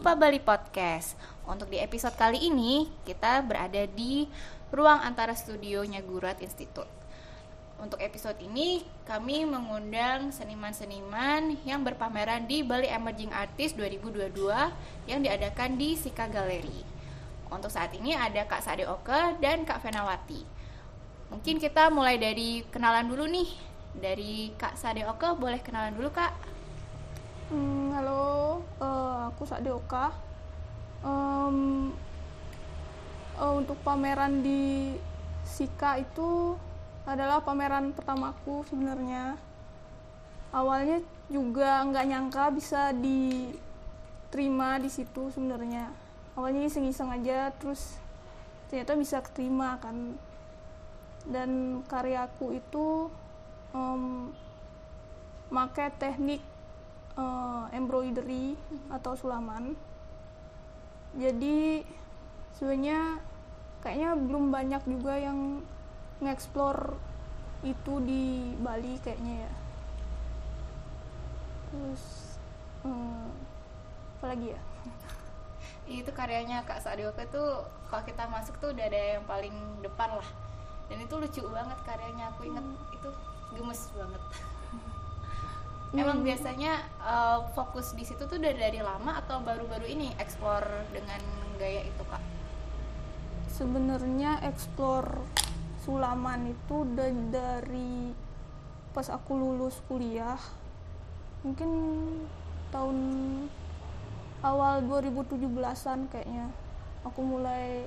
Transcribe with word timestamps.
Rupa 0.00 0.16
Bali 0.16 0.40
Podcast. 0.40 1.12
Untuk 1.44 1.68
di 1.68 1.76
episode 1.76 2.16
kali 2.16 2.48
ini, 2.48 2.88
kita 3.04 3.44
berada 3.44 3.84
di 3.84 4.24
ruang 4.72 4.96
antara 4.96 5.36
studionya 5.36 6.00
Gurat 6.00 6.40
Institute. 6.40 6.88
Untuk 7.76 8.00
episode 8.00 8.40
ini, 8.40 8.80
kami 9.04 9.44
mengundang 9.44 10.32
seniman-seniman 10.32 11.52
yang 11.68 11.84
berpameran 11.84 12.48
di 12.48 12.64
Bali 12.64 12.88
Emerging 12.88 13.28
Artist 13.28 13.76
2022 13.76 14.40
yang 15.04 15.20
diadakan 15.20 15.76
di 15.76 15.92
Sika 15.92 16.32
Gallery. 16.32 16.80
Untuk 17.52 17.68
saat 17.68 17.92
ini 17.92 18.16
ada 18.16 18.48
Kak 18.48 18.64
Sade 18.64 18.88
Oke 18.88 19.36
dan 19.44 19.68
Kak 19.68 19.84
Fenawati. 19.84 20.48
Mungkin 21.28 21.60
kita 21.60 21.92
mulai 21.92 22.16
dari 22.16 22.64
kenalan 22.72 23.04
dulu 23.04 23.28
nih. 23.28 23.52
Dari 24.00 24.56
Kak 24.56 24.80
Sade 24.80 25.04
Oke, 25.04 25.28
boleh 25.36 25.60
kenalan 25.60 25.92
dulu 25.92 26.08
Kak? 26.08 26.49
Hmm, 27.50 27.90
halo, 27.98 28.62
uh, 28.78 29.26
aku 29.26 29.42
Sakde 29.42 29.74
Oka. 29.74 30.14
Um, 31.02 31.90
uh, 33.34 33.58
untuk 33.58 33.74
pameran 33.82 34.38
di 34.38 34.94
Sika 35.42 35.98
itu 35.98 36.54
adalah 37.02 37.42
pameran 37.42 37.90
pertamaku 37.90 38.62
sebenarnya. 38.70 39.34
Awalnya 40.54 41.02
juga 41.26 41.82
nggak 41.90 42.06
nyangka 42.06 42.54
bisa 42.54 42.94
diterima 42.94 44.78
di 44.78 44.86
situ 44.86 45.34
sebenarnya. 45.34 45.90
Awalnya 46.38 46.70
iseng-iseng 46.70 47.10
aja, 47.10 47.50
terus 47.58 47.98
ternyata 48.70 48.94
bisa 48.94 49.18
keterima 49.26 49.74
kan. 49.82 50.14
Dan 51.26 51.82
karyaku 51.90 52.62
itu 52.62 53.10
um, 53.74 54.30
pakai 55.50 55.90
teknik 55.98 56.59
uh, 57.16 57.66
embroidery 57.74 58.54
atau 58.92 59.16
sulaman. 59.16 59.74
Jadi 61.18 61.82
sebenarnya 62.54 63.18
kayaknya 63.82 64.10
belum 64.14 64.54
banyak 64.54 64.82
juga 64.86 65.18
yang 65.18 65.64
ngeksplor 66.20 66.94
itu 67.66 67.92
di 68.04 68.54
Bali 68.60 69.00
kayaknya 69.00 69.48
ya. 69.48 69.52
Terus 71.70 72.04
um, 72.84 73.30
apa 74.20 74.26
lagi 74.36 74.54
ya? 74.54 74.60
Itu 75.90 76.14
karyanya 76.14 76.62
Kak 76.62 76.86
Sadioka 76.86 77.26
tuh 77.26 77.66
kalau 77.90 78.04
kita 78.06 78.30
masuk 78.30 78.54
tuh 78.62 78.70
udah 78.70 78.86
ada 78.86 79.18
yang 79.18 79.24
paling 79.26 79.54
depan 79.82 80.14
lah. 80.14 80.28
Dan 80.86 81.02
itu 81.02 81.14
lucu 81.18 81.42
banget 81.50 81.78
karyanya 81.86 82.30
aku 82.34 82.46
inget 82.46 82.62
hmm. 82.62 82.96
itu 82.98 83.10
gemes 83.54 83.90
banget 83.98 84.22
Emang 85.90 86.22
hmm. 86.22 86.26
biasanya 86.26 86.72
uh, 87.02 87.50
fokus 87.50 87.98
di 87.98 88.06
situ 88.06 88.22
tuh 88.30 88.38
dari 88.38 88.54
dari 88.54 88.78
lama 88.78 89.18
atau 89.18 89.42
baru-baru 89.42 89.90
ini 89.90 90.14
eksplor 90.22 90.62
dengan 90.94 91.18
gaya 91.58 91.82
itu 91.82 92.02
kak? 92.06 92.22
Sebenarnya 93.50 94.38
eksplor 94.46 95.18
sulaman 95.82 96.54
itu 96.54 96.86
dari, 96.94 97.18
dari 97.34 97.94
pas 98.94 99.10
aku 99.10 99.34
lulus 99.34 99.82
kuliah, 99.90 100.38
mungkin 101.42 101.70
tahun 102.70 102.98
awal 104.46 104.86
2017-an 104.86 106.06
kayaknya 106.06 106.46
aku 107.02 107.20
mulai 107.20 107.84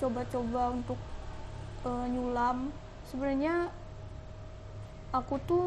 coba-coba 0.00 0.72
untuk 0.72 1.00
uh, 1.84 2.06
nyulam. 2.08 2.72
Sebenarnya 3.04 3.68
aku 5.08 5.40
tuh 5.48 5.66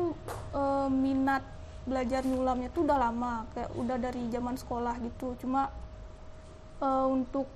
e, 0.53 0.61
minat 0.93 1.41
belajar 1.81 2.21
nyulamnya 2.21 2.69
tuh 2.69 2.85
udah 2.85 2.97
lama 3.09 3.49
kayak 3.57 3.73
udah 3.73 3.97
dari 3.97 4.29
zaman 4.29 4.53
sekolah 4.53 4.95
gitu. 5.01 5.33
Cuma 5.41 5.73
e, 6.77 6.87
untuk 7.09 7.49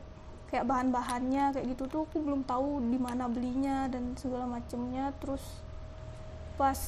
kayak 0.49 0.65
bahan-bahannya 0.65 1.53
kayak 1.53 1.67
gitu 1.77 1.83
tuh 1.89 2.01
aku 2.09 2.21
belum 2.21 2.45
tahu 2.45 2.81
di 2.89 2.97
mana 2.97 3.29
belinya 3.29 3.85
dan 3.85 4.17
segala 4.17 4.49
macemnya. 4.49 5.13
Terus 5.21 5.43
pas 6.57 6.79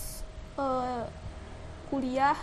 e, 0.58 0.66
kuliah 1.94 2.38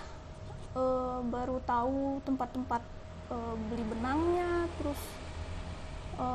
e, 0.79 0.85
baru 1.27 1.59
tahu 1.67 2.23
tempat-tempat 2.23 2.83
e, 3.35 3.37
beli 3.67 3.85
benangnya 3.91 4.71
terus 4.79 5.01
e, 6.23 6.27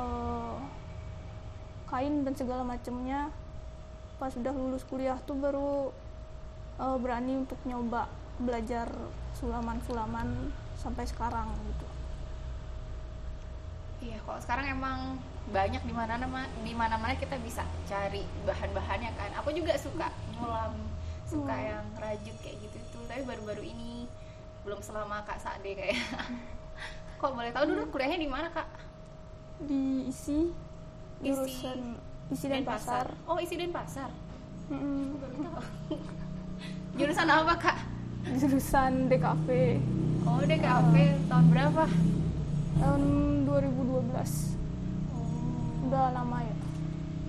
kain 1.88 2.28
dan 2.28 2.36
segala 2.36 2.68
macemnya. 2.68 3.32
Pas 4.20 4.36
sudah 4.36 4.52
lulus 4.52 4.84
kuliah 4.84 5.16
tuh 5.24 5.40
baru 5.40 5.96
uh, 6.80 6.98
berani 6.98 7.44
untuk 7.44 7.60
nyoba 7.68 8.08
belajar 8.40 8.88
sulaman-sulaman 9.36 10.50
sampai 10.80 11.04
sekarang 11.04 11.52
gitu. 11.68 11.88
Iya, 14.00 14.18
kok 14.24 14.40
sekarang 14.48 14.80
emang 14.80 15.20
banyak 15.52 15.84
di 15.84 15.92
mana 15.92 16.16
di 16.64 16.72
mana 16.72 16.96
mana 16.96 17.20
kita 17.20 17.36
bisa 17.44 17.68
cari 17.84 18.24
bahan-bahannya 18.48 19.12
kan. 19.20 19.32
Aku 19.44 19.52
juga 19.52 19.76
suka 19.76 20.08
nyulam, 20.32 20.80
suka 21.28 21.52
hmm. 21.52 21.68
yang 21.68 21.86
rajut 22.00 22.38
kayak 22.40 22.64
gitu 22.64 22.80
tuh. 22.96 23.04
Tapi 23.12 23.28
baru-baru 23.28 23.68
ini 23.68 24.08
belum 24.64 24.80
selama 24.80 25.28
Kak 25.28 25.44
Sade 25.44 25.76
kayak. 25.76 26.00
kok 27.20 27.36
boleh 27.36 27.52
tahu 27.52 27.68
dulu 27.68 27.92
kuliahnya 27.92 28.24
di 28.24 28.32
mana 28.32 28.48
Kak? 28.56 28.68
Di 29.68 30.08
isi 30.08 30.48
jurusan 31.20 32.00
isi, 32.32 32.40
isi 32.40 32.46
dan, 32.48 32.64
pasar. 32.64 33.12
pasar. 33.12 33.28
Oh, 33.28 33.36
isi 33.36 33.60
dan 33.60 33.76
pasar. 33.76 34.08
Mm 34.72 34.80
-hmm. 34.80 35.04
baru 35.20 35.36
tahu. 35.44 35.64
Jurusan 37.00 37.32
apa 37.32 37.56
kak? 37.56 37.78
Jurusan 38.36 39.08
DKV. 39.08 39.48
Oh 40.28 40.44
DKV 40.44 40.96
uh, 41.00 41.16
tahun 41.32 41.46
berapa? 41.48 41.84
Tahun 42.76 43.04
2012. 43.48 44.04
Oh. 45.16 45.88
Udah 45.88 46.12
lama 46.12 46.44
ya. 46.44 46.56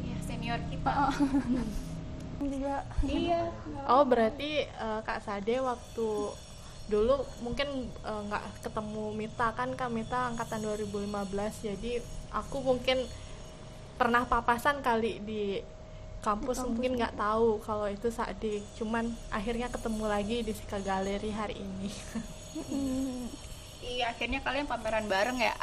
Iya 0.03 0.19
senior 0.27 0.59
kita. 0.67 0.91
Uh, 0.91 1.15
juga. 2.51 2.83
Iya. 3.07 3.47
Oh 3.87 4.03
berarti 4.03 4.67
uh, 4.75 5.07
Kak 5.07 5.23
Sade 5.23 5.63
waktu 5.63 6.09
dulu 6.91 7.23
mungkin 7.47 7.95
nggak 8.03 8.45
uh, 8.51 8.55
ketemu 8.67 9.15
Mita 9.15 9.55
kan 9.55 9.71
Kak 9.79 9.95
Mita 9.95 10.35
angkatan 10.35 10.67
2015 10.67 11.71
jadi 11.71 12.03
aku 12.35 12.59
mungkin 12.67 13.07
pernah 13.95 14.27
papasan 14.27 14.83
kali 14.83 15.23
di 15.23 15.63
kampus, 16.21 16.61
mungkin 16.65 17.01
nggak 17.01 17.17
tahu 17.17 17.61
kalau 17.65 17.89
itu 17.89 18.09
Sadik 18.13 18.65
cuman 18.77 19.09
akhirnya 19.33 19.73
ketemu 19.73 20.05
lagi 20.05 20.37
di 20.45 20.53
Sika 20.53 20.79
Galeri 20.81 21.31
hari 21.33 21.57
ini. 21.61 21.91
Iya 23.81 24.13
akhirnya 24.13 24.45
kalian 24.45 24.69
pameran 24.69 25.09
bareng 25.09 25.41
ya? 25.41 25.57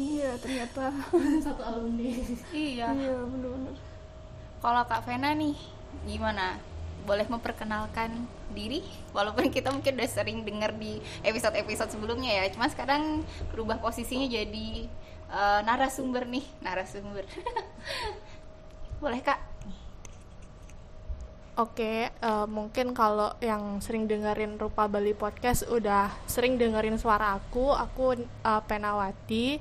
Iya 0.00 0.32
ternyata. 0.40 0.88
Satu 1.44 1.60
alumni. 1.60 2.08
Iya. 2.50 2.88
Iya 2.88 3.14
benar-benar 3.28 3.90
kalau 4.60 4.84
Kak 4.84 5.08
Vena 5.08 5.32
nih 5.32 5.56
gimana? 6.04 6.60
Boleh 7.08 7.24
memperkenalkan 7.24 8.28
diri? 8.52 8.84
Walaupun 9.16 9.48
kita 9.48 9.72
mungkin 9.72 9.96
udah 9.96 10.08
sering 10.08 10.44
dengar 10.44 10.76
di 10.76 11.00
episode-episode 11.24 11.96
sebelumnya 11.96 12.44
ya. 12.44 12.52
Cuma 12.52 12.68
sekarang 12.68 13.24
berubah 13.50 13.80
posisinya 13.80 14.28
jadi 14.28 14.84
uh, 15.32 15.64
narasumber 15.64 16.28
nih. 16.28 16.44
Narasumber. 16.60 17.24
Boleh 19.02 19.24
kak 19.24 19.40
Oke, 21.60 22.08
uh, 22.24 22.48
mungkin 22.48 22.96
kalau 22.96 23.36
yang 23.36 23.84
sering 23.84 24.08
dengerin 24.08 24.56
Rupa 24.56 24.88
Bali 24.88 25.12
Podcast 25.12 25.68
udah 25.68 26.08
sering 26.24 26.56
dengerin 26.56 26.96
suara 26.96 27.36
aku, 27.36 27.76
aku 27.76 28.16
uh, 28.48 28.64
Penawati. 28.64 29.60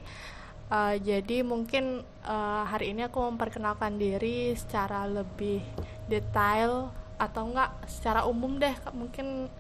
Uh, 0.72 0.96
jadi 0.96 1.44
mungkin 1.44 2.00
uh, 2.24 2.64
hari 2.64 2.96
ini 2.96 3.04
aku 3.04 3.20
memperkenalkan 3.28 4.00
diri 4.00 4.56
secara 4.56 5.12
lebih 5.12 5.60
detail 6.08 6.88
atau 7.20 7.52
enggak 7.52 7.76
secara 7.92 8.24
umum 8.24 8.56
deh. 8.56 8.80
Mungkin 8.96 9.52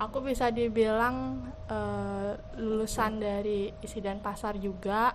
aku 0.00 0.24
bisa 0.24 0.48
dibilang 0.48 1.36
uh, 1.68 2.32
lulusan 2.56 3.20
dari 3.20 3.76
isi 3.84 4.00
dan 4.00 4.24
pasar 4.24 4.56
juga. 4.56 5.12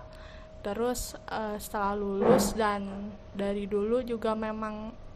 Terus 0.62 1.18
uh, 1.34 1.58
setelah 1.58 1.98
lulus 1.98 2.54
dan 2.54 3.10
dari 3.34 3.66
dulu 3.66 4.06
juga 4.06 4.38
memang 4.38 5.09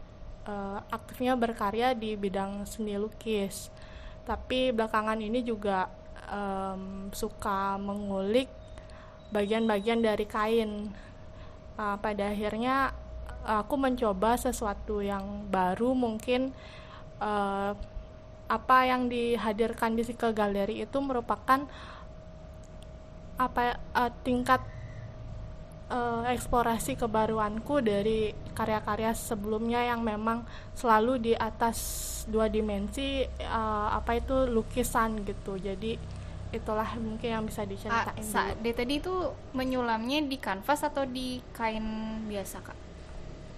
uh, 0.45 0.79
aktifnya 0.89 1.33
berkarya 1.35 1.93
di 1.97 2.15
bidang 2.15 2.63
seni 2.69 2.95
lukis. 2.95 3.69
Tapi 4.25 4.73
belakangan 4.73 5.21
ini 5.21 5.45
juga 5.45 5.89
um, 6.29 7.09
suka 7.13 7.77
mengulik 7.77 8.49
bagian-bagian 9.29 10.01
dari 10.01 10.25
kain. 10.25 10.89
Uh, 11.75 11.97
pada 11.99 12.31
akhirnya 12.31 12.95
aku 13.45 13.77
mencoba 13.77 14.39
sesuatu 14.39 15.05
yang 15.05 15.45
baru 15.53 15.93
mungkin 15.93 16.55
uh, 17.21 17.77
apa 18.45 18.77
yang 18.85 19.09
dihadirkan 19.09 19.97
di 19.97 20.05
Sikel 20.05 20.33
Galeri 20.33 20.81
itu 20.81 20.97
merupakan 21.01 21.65
apa 23.35 23.77
uh, 23.93 24.11
tingkat 24.23 24.61
uh, 25.87 26.23
eksplorasi 26.27 26.95
kebaruanku 26.95 27.79
dari 27.79 28.31
karya-karya 28.51 29.11
sebelumnya 29.11 29.83
yang 29.83 30.01
memang 30.01 30.43
selalu 30.73 31.19
di 31.21 31.33
atas 31.33 31.77
dua 32.25 32.49
dimensi 32.49 33.21
uh, 33.39 33.89
apa 33.91 34.17
itu 34.17 34.47
lukisan 34.47 35.21
gitu 35.21 35.57
jadi 35.57 35.97
itulah 36.49 36.87
mungkin 36.95 37.29
yang 37.29 37.43
bisa 37.43 37.61
Ah, 37.61 37.67
diceritain 37.67 38.23
Sa- 38.23 38.55
dulu. 38.55 38.71
tadi 38.71 38.93
itu 38.97 39.13
menyulamnya 39.51 40.23
di 40.23 40.37
kanvas 40.39 40.81
atau 40.81 41.03
di 41.03 41.43
kain 41.51 41.83
biasa 42.25 42.63
kak? 42.63 42.77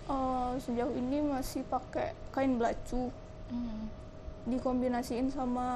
Eh, 0.07 0.51
sejauh 0.57 0.95
ini 0.95 1.19
masih 1.21 1.61
pakai 1.63 2.15
kain 2.31 2.57
belacu 2.57 3.11
Hmm. 3.47 3.87
dikombinasiin 4.43 5.29
sama 5.29 5.67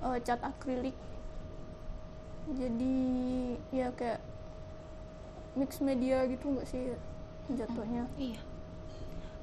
eh, 0.00 0.18
cat 0.22 0.40
akrilik 0.40 0.94
jadi 2.46 2.96
ya 3.74 3.88
kayak 3.92 4.20
mix 5.56 5.80
media 5.80 6.22
gitu 6.28 6.52
nggak 6.52 6.68
sih 6.68 6.92
jatuhnya 7.50 8.04
Iya. 8.20 8.40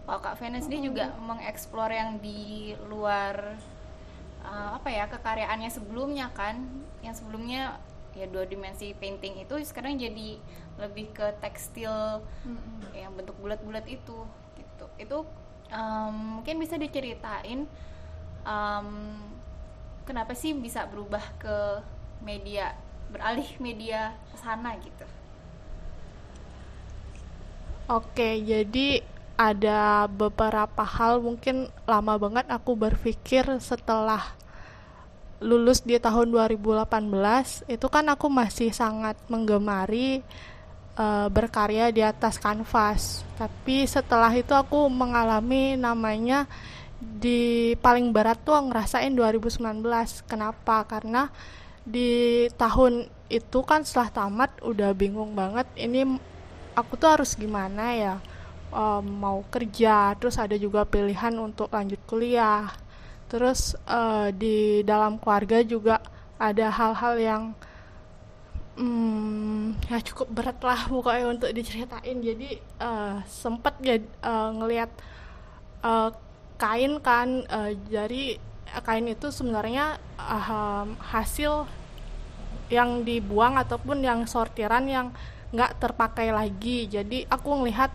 Kalau 0.03 0.19
Kak 0.19 0.35
Venus 0.35 0.67
dia 0.67 0.83
juga 0.83 1.15
mengeksplor 1.15 1.87
yang 1.87 2.19
di 2.19 2.75
luar 2.91 3.55
uh, 4.43 4.75
apa 4.75 4.91
ya 4.91 5.07
kekaryaannya 5.07 5.71
sebelumnya 5.71 6.27
kan, 6.35 6.59
yang 6.99 7.15
sebelumnya 7.15 7.79
ya 8.11 8.27
dua 8.27 8.43
dimensi 8.45 8.91
painting 8.99 9.41
itu 9.41 9.55
sekarang 9.63 9.95
jadi 9.95 10.37
lebih 10.77 11.15
ke 11.15 11.33
tekstil 11.39 12.21
yang 12.91 13.15
bentuk 13.15 13.39
bulat-bulat 13.39 13.87
itu 13.87 14.27
gitu. 14.59 14.85
Itu 14.99 15.17
um, 15.71 16.43
mungkin 16.43 16.59
bisa 16.59 16.75
diceritain 16.75 17.63
um, 18.43 19.17
kenapa 20.03 20.35
sih 20.35 20.51
bisa 20.51 20.83
berubah 20.83 21.23
ke 21.39 21.79
media 22.27 22.75
beralih 23.07 23.47
media 23.63 24.19
ke 24.29 24.37
sana 24.37 24.75
gitu. 24.83 25.07
Oke, 27.93 28.41
jadi 28.41 29.05
ada 29.37 30.09
beberapa 30.09 30.81
hal 30.81 31.21
mungkin 31.21 31.69
lama 31.85 32.17
banget 32.17 32.49
aku 32.49 32.73
berpikir 32.73 33.45
setelah 33.61 34.33
lulus 35.37 35.85
di 35.85 36.01
tahun 36.01 36.33
2018 36.33 37.69
itu 37.69 37.87
kan 37.93 38.09
aku 38.09 38.33
masih 38.33 38.73
sangat 38.73 39.13
menggemari 39.29 40.25
eh, 40.97 41.27
berkarya 41.29 41.93
di 41.93 42.01
atas 42.01 42.41
kanvas. 42.41 43.21
Tapi 43.37 43.85
setelah 43.85 44.33
itu 44.33 44.57
aku 44.57 44.89
mengalami 44.89 45.77
namanya 45.77 46.49
di 46.97 47.77
paling 47.77 48.09
berat 48.09 48.41
tuh 48.41 48.57
ngerasain 48.57 49.13
2019. 49.13 49.61
Kenapa? 50.25 50.81
Karena 50.89 51.29
di 51.85 52.49
tahun 52.57 53.05
itu 53.29 53.61
kan 53.61 53.85
setelah 53.85 54.09
tamat 54.09 54.49
udah 54.65 54.97
bingung 54.97 55.37
banget 55.37 55.69
ini 55.77 56.32
aku 56.79 56.93
tuh 57.01 57.09
harus 57.13 57.31
gimana 57.37 57.93
ya? 57.95 58.15
Em, 58.73 59.05
mau 59.05 59.45
kerja 59.53 60.17
terus 60.17 60.35
ada 60.41 60.55
juga 60.57 60.81
pilihan 60.87 61.33
untuk 61.37 61.69
lanjut 61.73 62.01
kuliah. 62.09 62.69
Terus 63.31 63.73
eh, 63.87 64.29
di 64.35 64.57
dalam 64.85 65.17
keluarga 65.21 65.61
juga 65.65 65.95
ada 66.37 66.67
hal-hal 66.69 67.15
yang 67.21 67.43
hmm, 68.77 69.77
ya 69.89 69.97
cukup 70.01 70.27
berat 70.33 70.59
lah 70.61 70.79
pokoknya 70.89 71.25
untuk 71.29 71.49
diceritain. 71.53 72.17
Jadi 72.21 72.49
eh, 72.59 73.15
sempet 73.29 73.75
ya 73.81 73.97
eh, 74.01 74.49
ngelihat 74.57 74.89
eh, 75.85 76.09
kain 76.57 76.93
kan 77.01 77.29
eh, 77.47 77.71
jadi 77.89 78.37
kain 78.85 79.05
itu 79.09 79.29
sebenarnya 79.29 79.97
eh, 80.17 80.85
hasil 81.13 81.69
yang 82.71 83.05
dibuang 83.05 83.59
ataupun 83.59 84.01
yang 84.01 84.25
sortiran 84.25 84.85
yang 84.89 85.07
nggak 85.53 85.77
terpakai 85.77 86.33
lagi. 86.33 86.89
Jadi 86.89 87.29
aku 87.29 87.61
ngelihat 87.61 87.93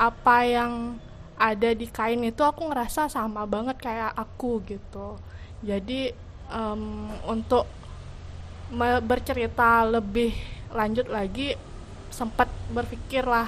apa 0.00 0.36
yang 0.48 0.96
ada 1.36 1.76
di 1.76 1.84
kain 1.92 2.24
itu 2.24 2.40
aku 2.40 2.72
ngerasa 2.72 3.12
sama 3.12 3.44
banget 3.44 3.76
kayak 3.76 4.16
aku 4.16 4.64
gitu. 4.64 5.20
Jadi 5.60 6.16
em, 6.48 7.12
untuk 7.28 7.68
bercerita 9.06 9.86
lebih 9.86 10.34
lanjut 10.74 11.06
lagi 11.06 11.54
sempat 12.10 12.50
berpikir 12.74 13.22
lah 13.22 13.46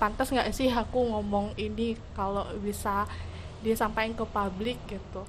pantas 0.00 0.32
nggak 0.32 0.48
sih 0.56 0.72
aku 0.72 1.12
ngomong 1.12 1.52
ini 1.60 1.92
kalau 2.16 2.48
bisa 2.56 3.04
disampaikan 3.60 4.16
ke 4.16 4.24
publik 4.24 4.78
gitu. 4.88 5.26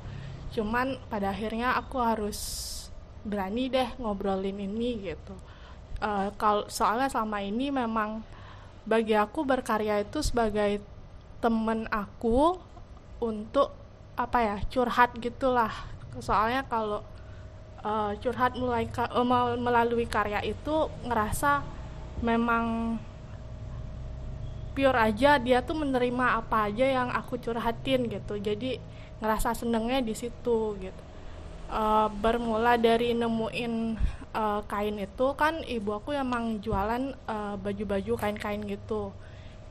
Cuman 0.55 0.95
pada 1.11 1.33
akhirnya 1.33 1.75
aku 1.75 1.99
harus 1.99 2.39
berani 3.25 3.67
deh 3.67 3.89
ngobrolin 3.99 4.57
ini 4.57 5.11
gitu 5.11 5.35
Eh, 6.01 6.29
kalau 6.41 6.65
soalnya 6.65 7.07
selama 7.13 7.39
ini 7.45 7.69
memang 7.69 8.25
bagi 8.89 9.13
aku 9.13 9.45
berkarya 9.45 10.01
itu 10.01 10.19
sebagai 10.25 10.81
temen 11.43 11.85
aku 11.93 12.57
untuk 13.21 13.69
apa 14.17 14.37
ya 14.41 14.55
curhat 14.73 15.13
gitulah. 15.21 15.71
Soalnya 16.27 16.65
kalau 16.65 17.01
eh, 17.85 18.11
curhat 18.21 18.53
mulai 18.57 18.85
ka- 18.89 19.11
mel- 19.31 19.61
melalui 19.61 20.05
karya 20.09 20.41
itu 20.45 20.89
ngerasa 21.07 21.61
memang 22.25 22.97
pure 24.71 24.95
aja 24.95 25.35
dia 25.35 25.59
tuh 25.59 25.75
menerima 25.83 26.39
apa 26.39 26.71
aja 26.71 26.85
yang 26.87 27.09
aku 27.11 27.37
curhatin 27.37 28.07
gitu. 28.07 28.39
Jadi 28.39 28.79
ngerasa 29.21 29.53
senengnya 29.53 29.99
di 30.01 30.13
situ 30.17 30.57
gitu. 30.81 31.03
Eh, 31.71 32.07
bermula 32.23 32.75
dari 32.79 33.13
nemuin 33.15 33.73
eh, 34.33 34.61
kain 34.67 34.97
itu 34.99 35.27
kan 35.35 35.63
ibu 35.63 35.91
aku 35.95 36.15
emang 36.15 36.59
jualan 36.63 37.13
eh, 37.15 37.55
baju-baju 37.59 38.13
kain-kain 38.17 38.63
gitu. 38.67 39.11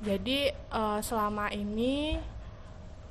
Jadi 0.01 0.53
eh, 0.53 1.01
selama 1.05 1.53
ini 1.53 2.17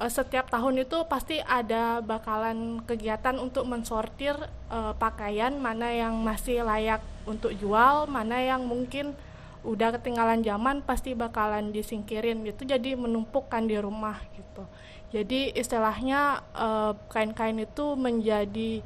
eh, 0.02 0.12
setiap 0.12 0.50
tahun 0.50 0.86
itu 0.86 1.06
pasti 1.06 1.38
ada 1.44 2.02
bakalan 2.02 2.82
kegiatan 2.86 3.38
untuk 3.38 3.66
mensortir 3.70 4.36
eh, 4.72 4.94
pakaian 4.98 5.54
mana 5.58 5.90
yang 5.94 6.18
masih 6.22 6.66
layak 6.66 7.02
untuk 7.30 7.54
jual 7.58 8.10
mana 8.10 8.42
yang 8.42 8.66
mungkin 8.66 9.14
udah 9.60 9.92
ketinggalan 10.00 10.40
zaman 10.40 10.80
pasti 10.88 11.12
bakalan 11.14 11.76
disingkirin 11.76 12.48
gitu. 12.48 12.64
Jadi 12.64 12.96
menumpukkan 12.96 13.68
di 13.68 13.76
rumah 13.76 14.18
gitu. 14.34 14.64
Jadi 15.10 15.52
istilahnya 15.58 16.46
eh, 16.54 16.94
kain-kain 17.10 17.60
itu 17.60 17.98
menjadi 17.98 18.82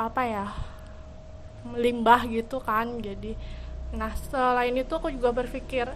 apa 0.00 0.22
ya 0.24 0.46
limbah 1.76 2.24
gitu 2.28 2.60
kan. 2.62 3.00
Jadi 3.00 3.34
nah 3.90 4.14
selain 4.30 4.74
itu 4.78 4.92
aku 4.94 5.10
juga 5.10 5.34
berpikir 5.34 5.90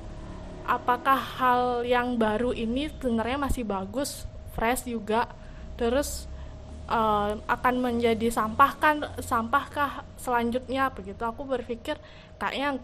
apakah 0.66 1.20
hal 1.38 1.62
yang 1.86 2.18
baru 2.18 2.50
ini 2.50 2.90
sebenarnya 2.90 3.38
masih 3.38 3.64
bagus 3.66 4.24
fresh 4.56 4.88
juga? 4.88 5.28
Terus 5.76 6.26
eh, 6.88 7.32
akan 7.46 7.74
menjadi 7.80 8.28
sampah 8.32 8.72
kan 8.80 8.96
sampahkah 9.20 10.04
selanjutnya? 10.18 10.90
Begitu 10.92 11.22
aku 11.22 11.44
berpikir 11.46 11.96
kayaknya 12.40 12.80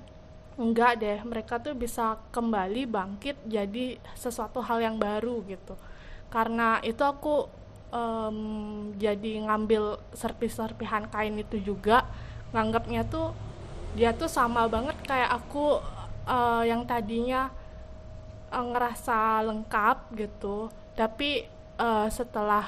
enggak 0.61 0.93
deh. 1.01 1.19
Mereka 1.25 1.59
tuh 1.65 1.75
bisa 1.75 2.21
kembali 2.31 2.85
bangkit 2.85 3.37
jadi 3.49 3.97
sesuatu 4.15 4.61
hal 4.61 4.85
yang 4.85 4.97
baru 5.01 5.41
gitu. 5.49 5.75
Karena 6.31 6.79
itu 6.85 7.03
aku 7.03 7.49
em, 7.91 8.39
jadi 9.01 9.33
ngambil 9.47 9.99
serpih-serpihan 10.15 11.11
kain 11.11 11.35
itu 11.41 11.59
juga 11.59 12.07
nganggapnya 12.51 13.07
tuh 13.07 13.35
dia 13.95 14.15
tuh 14.15 14.31
sama 14.31 14.71
banget 14.71 14.95
kayak 15.03 15.31
aku 15.35 15.83
eh, 16.27 16.63
yang 16.71 16.87
tadinya 16.87 17.51
eh, 18.51 18.65
ngerasa 18.65 19.43
lengkap 19.47 19.97
gitu. 20.19 20.71
Tapi 20.95 21.47
eh, 21.79 22.09
setelah 22.11 22.67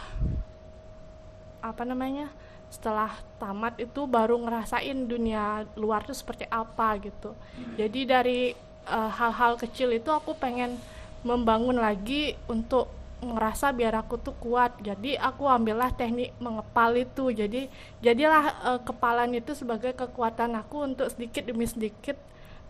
apa 1.62 1.83
namanya 1.87 2.27
setelah 2.73 3.12
tamat 3.37 3.79
itu 3.79 4.09
baru 4.09 4.41
ngerasain 4.41 4.97
dunia 5.07 5.69
luar 5.77 6.03
tuh 6.03 6.17
seperti 6.17 6.49
apa 6.49 6.97
gitu. 7.05 7.37
Jadi 7.77 8.01
dari 8.09 8.41
hal-hal 8.89 9.55
kecil 9.62 9.95
itu 9.95 10.11
aku 10.11 10.35
pengen 10.35 10.75
membangun 11.23 11.79
lagi 11.79 12.35
untuk 12.51 12.91
ngerasa 13.23 13.71
biar 13.71 13.95
aku 14.02 14.19
tuh 14.19 14.35
kuat. 14.43 14.75
Jadi 14.83 15.14
aku 15.14 15.47
ambillah 15.47 15.95
teknik 15.95 16.35
mengepal 16.43 16.99
itu. 16.99 17.31
Jadi 17.31 17.71
jadilah 18.02 18.45
eh, 18.75 18.81
kepalan 18.83 19.31
itu 19.38 19.55
sebagai 19.55 19.95
kekuatan 19.95 20.59
aku 20.59 20.91
untuk 20.91 21.09
sedikit 21.09 21.47
demi 21.47 21.64
sedikit 21.71 22.19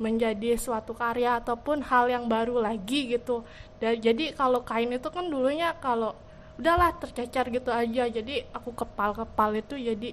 menjadi 0.01 0.57
suatu 0.57 0.97
karya 0.97 1.41
ataupun 1.41 1.85
hal 1.85 2.09
yang 2.13 2.25
baru 2.29 2.61
lagi 2.61 3.17
gitu. 3.17 3.45
Dan 3.81 3.99
jadi 3.99 4.37
kalau 4.37 4.61
kain 4.65 4.93
itu 4.93 5.09
kan 5.09 5.25
dulunya 5.27 5.73
kalau 5.81 6.13
udahlah 6.61 6.93
tercecer 7.01 7.49
gitu 7.49 7.73
aja. 7.73 8.05
Jadi 8.13 8.45
aku 8.53 8.77
kepal 8.77 9.17
kepal 9.17 9.57
itu 9.57 9.81
jadi 9.81 10.13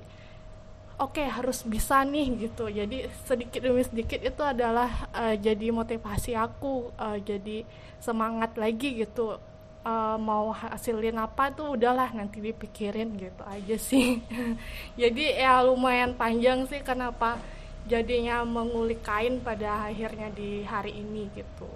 oke 0.99 1.19
harus 1.19 1.67
bisa 1.67 1.99
nih 2.07 2.47
gitu. 2.47 2.71
Jadi 2.71 3.11
sedikit 3.27 3.59
demi 3.59 3.83
sedikit 3.83 4.19
itu 4.23 4.41
adalah 4.43 5.11
eh, 5.11 5.35
jadi 5.35 5.67
motivasi 5.75 6.31
aku 6.39 6.95
eh, 6.95 7.19
jadi 7.19 7.57
semangat 7.99 8.55
lagi 8.55 9.03
gitu 9.03 9.48
Eh, 9.79 10.17
mau 10.19 10.51
hasilin 10.51 11.15
apa 11.15 11.55
tuh 11.55 11.79
udahlah 11.79 12.11
nanti 12.11 12.43
dipikirin 12.43 13.15
gitu 13.15 13.43
aja 13.47 13.77
sih. 13.79 14.19
Jadi 14.99 15.39
ya 15.39 15.63
lumayan 15.63 16.11
panjang 16.19 16.67
sih 16.67 16.83
kenapa 16.83 17.39
jadinya 17.87 18.43
mengulik 18.43 18.99
kain 18.99 19.39
pada 19.39 19.87
akhirnya 19.87 20.27
di 20.35 20.67
hari 20.67 20.99
ini 20.99 21.31
gitu. 21.31 21.71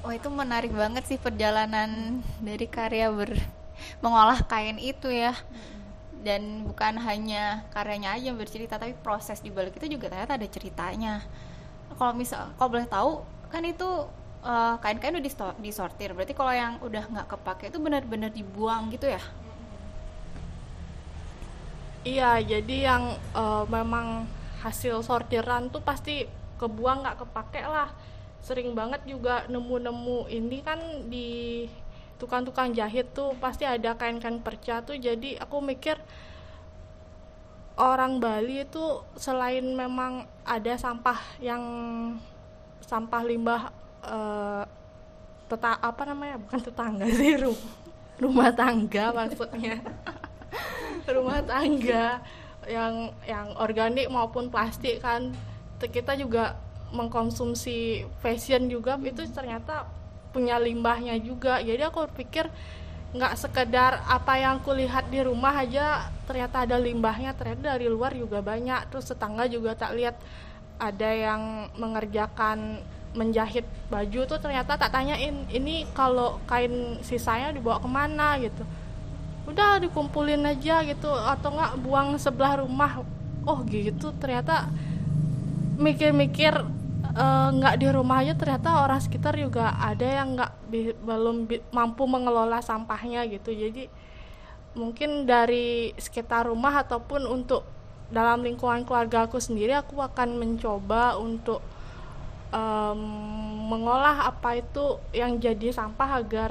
Oh 0.00 0.08
itu 0.08 0.32
menarik 0.32 0.72
banget 0.72 1.04
sih 1.04 1.20
perjalanan 1.20 2.24
dari 2.40 2.64
karya 2.64 3.12
ber 3.12 3.36
mengolah 4.00 4.40
kain 4.48 4.80
itu 4.80 5.12
ya. 5.12 5.36
dan 6.20 6.68
bukan 6.68 7.00
hanya 7.00 7.64
karyanya 7.72 8.12
aja 8.12 8.28
yang 8.28 8.36
bercerita 8.36 8.76
tapi 8.76 8.92
proses 8.92 9.40
di 9.40 9.48
balik 9.48 9.80
itu 9.80 9.88
juga 9.96 10.12
ternyata 10.12 10.36
ada 10.36 10.48
ceritanya. 10.48 11.24
Kalau 11.96 12.12
misal 12.12 12.52
kalau 12.56 12.76
boleh 12.76 12.88
tahu 12.88 13.24
kan 13.48 13.64
itu 13.64 13.88
uh, 14.44 14.76
kain-kain 14.80 15.16
udah 15.16 15.54
disortir. 15.60 16.12
Berarti 16.12 16.32
kalau 16.36 16.52
yang 16.52 16.80
udah 16.80 17.04
nggak 17.08 17.28
kepake 17.28 17.64
itu 17.72 17.78
benar-benar 17.80 18.32
dibuang 18.32 18.92
gitu 18.92 19.08
ya? 19.08 19.22
Iya 22.00 22.40
jadi 22.40 22.76
yang 22.88 23.04
uh, 23.36 23.68
memang 23.68 24.24
hasil 24.64 25.04
sortiran 25.04 25.68
tuh 25.68 25.84
pasti 25.84 26.24
kebuang 26.56 27.04
nggak 27.04 27.18
kepake 27.26 27.62
lah. 27.64 27.92
Sering 28.40 28.72
banget 28.72 29.04
juga 29.04 29.44
nemu-nemu 29.52 30.28
ini 30.32 30.64
kan 30.64 30.80
di 31.12 31.68
tukang-tukang 32.16 32.72
jahit 32.72 33.12
tuh 33.12 33.36
pasti 33.40 33.68
ada 33.68 33.96
kain-kain 33.96 34.40
perca 34.40 34.80
tuh. 34.80 34.96
Jadi 34.96 35.36
aku 35.36 35.60
mikir 35.60 36.00
orang 37.80 38.20
Bali 38.20 38.64
itu 38.64 39.04
selain 39.16 39.64
memang 39.64 40.28
ada 40.44 40.76
sampah 40.76 41.16
yang 41.40 41.62
sampah 42.84 43.22
limbah 43.24 43.72
uh, 44.04 44.64
teta 45.50 45.76
apa 45.82 46.02
namanya 46.06 46.38
bukan 46.38 46.60
tetangga 46.62 47.06
sih 47.10 47.34
rum 47.36 47.58
rumah 48.20 48.52
tangga 48.52 49.10
maksudnya. 49.16 49.80
Rumah 51.10 51.42
tangga 51.42 52.22
yang 52.68 53.10
yang 53.24 53.56
organik 53.56 54.06
maupun 54.12 54.52
plastik 54.52 55.00
kan. 55.00 55.32
Kita 55.80 56.12
juga 56.14 56.60
mengkonsumsi 56.92 58.04
fashion 58.20 58.68
juga 58.68 59.00
itu 59.00 59.24
ternyata 59.32 59.88
punya 60.30 60.60
limbahnya 60.60 61.16
juga. 61.18 61.58
Jadi 61.64 61.80
aku 61.80 62.06
pikir 62.12 62.46
nggak 63.10 63.34
sekedar 63.34 64.06
apa 64.06 64.38
yang 64.38 64.62
kulihat 64.62 65.10
di 65.10 65.18
rumah 65.18 65.50
aja 65.50 66.14
ternyata 66.30 66.62
ada 66.62 66.78
limbahnya 66.78 67.34
ternyata 67.34 67.74
dari 67.74 67.88
luar 67.88 68.12
juga 68.14 68.44
banyak. 68.44 68.92
Terus 68.92 69.08
tetangga 69.10 69.48
juga 69.48 69.74
tak 69.74 69.96
lihat. 69.96 70.20
Ada 70.80 71.10
yang 71.12 71.42
mengerjakan 71.76 72.80
menjahit 73.10 73.66
baju 73.90 74.20
tuh 74.26 74.38
ternyata 74.38 74.78
tak 74.78 74.94
tanyain 74.94 75.34
ini 75.50 75.82
kalau 75.92 76.38
kain 76.46 77.02
sisanya 77.02 77.50
dibawa 77.50 77.82
ke 77.82 77.88
mana? 77.90 78.38
gitu. 78.38 78.62
Udah 79.50 79.82
dikumpulin 79.82 80.46
aja 80.46 80.82
gitu. 80.86 81.10
Atau 81.10 81.54
nggak 81.54 81.80
buang 81.82 82.14
sebelah 82.20 82.62
rumah. 82.62 83.02
Oh 83.44 83.60
gitu. 83.66 84.14
Ternyata 84.18 84.70
mikir-mikir 85.80 86.80
Eh, 87.10 87.48
nggak 87.58 87.74
uh, 87.74 87.80
di 87.82 87.88
rumah 87.90 88.22
aja 88.22 88.38
ternyata 88.38 88.86
orang 88.86 89.02
sekitar 89.02 89.34
juga 89.34 89.74
ada 89.82 90.06
yang 90.06 90.38
nggak 90.38 90.52
belum 91.02 91.50
bi 91.50 91.58
mampu 91.74 92.06
mengelola 92.06 92.62
sampahnya 92.62 93.26
gitu. 93.26 93.50
Jadi 93.50 93.90
mungkin 94.78 95.26
dari 95.26 95.90
sekitar 95.98 96.46
rumah 96.46 96.86
ataupun 96.86 97.26
untuk 97.26 97.66
dalam 98.14 98.46
lingkungan 98.46 98.86
keluarga 98.86 99.26
aku 99.26 99.42
sendiri 99.42 99.74
aku 99.74 99.98
akan 99.98 100.38
mencoba 100.38 101.18
untuk 101.18 101.58
um, 102.50 103.00
mengolah 103.70 104.30
apa 104.30 104.58
itu 104.58 104.98
yang 105.14 105.38
jadi 105.38 105.70
sampah 105.74 106.10
agar 106.22 106.50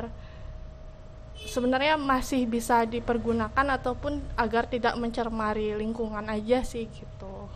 sebenarnya 1.40 1.96
masih 1.96 2.44
bisa 2.48 2.84
dipergunakan 2.84 3.80
ataupun 3.80 4.20
agar 4.36 4.68
tidak 4.68 5.00
mencemari 5.00 5.76
lingkungan 5.76 6.28
aja 6.28 6.64
sih 6.64 6.88
gitu. 6.92 7.48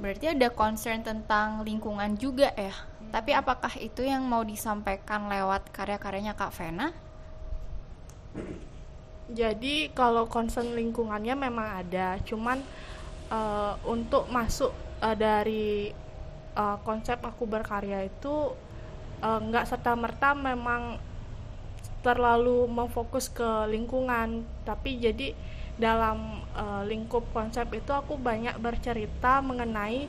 Berarti 0.00 0.32
ada 0.32 0.48
concern 0.50 1.04
tentang 1.04 1.60
lingkungan 1.62 2.16
juga 2.16 2.50
ya? 2.56 2.72
Hmm. 2.72 3.12
tapi 3.12 3.34
apakah 3.34 3.74
itu 3.78 4.06
yang 4.06 4.22
mau 4.24 4.46
disampaikan 4.46 5.26
lewat 5.28 5.68
karya-karyanya 5.74 6.38
Kak 6.38 6.54
Vena 6.54 6.94
jadi 9.30 9.94
kalau 9.94 10.26
concern 10.26 10.74
lingkungannya 10.74 11.38
memang 11.38 11.86
ada. 11.86 12.18
Cuman 12.26 12.58
uh, 13.30 13.78
untuk 13.86 14.26
masuk 14.28 14.74
uh, 15.00 15.16
dari 15.16 15.92
uh, 16.56 16.78
konsep 16.84 17.20
aku 17.20 17.44
berkarya 17.48 18.06
itu 18.06 18.52
nggak 19.20 19.64
uh, 19.64 19.68
serta 19.68 19.92
merta 20.00 20.32
memang 20.32 20.96
terlalu 22.00 22.64
memfokus 22.68 23.28
ke 23.28 23.68
lingkungan. 23.68 24.44
Tapi 24.64 24.96
jadi 24.96 25.36
dalam 25.80 26.44
uh, 26.52 26.84
lingkup 26.84 27.24
konsep 27.32 27.68
itu 27.72 27.92
aku 27.92 28.20
banyak 28.20 28.56
bercerita 28.60 29.40
mengenai 29.40 30.08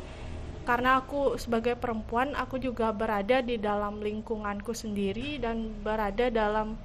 karena 0.62 1.02
aku 1.02 1.42
sebagai 1.42 1.74
perempuan 1.74 2.38
aku 2.38 2.62
juga 2.62 2.94
berada 2.94 3.42
di 3.42 3.58
dalam 3.58 3.98
lingkunganku 3.98 4.78
sendiri 4.78 5.42
dan 5.42 5.74
berada 5.82 6.30
dalam 6.30 6.78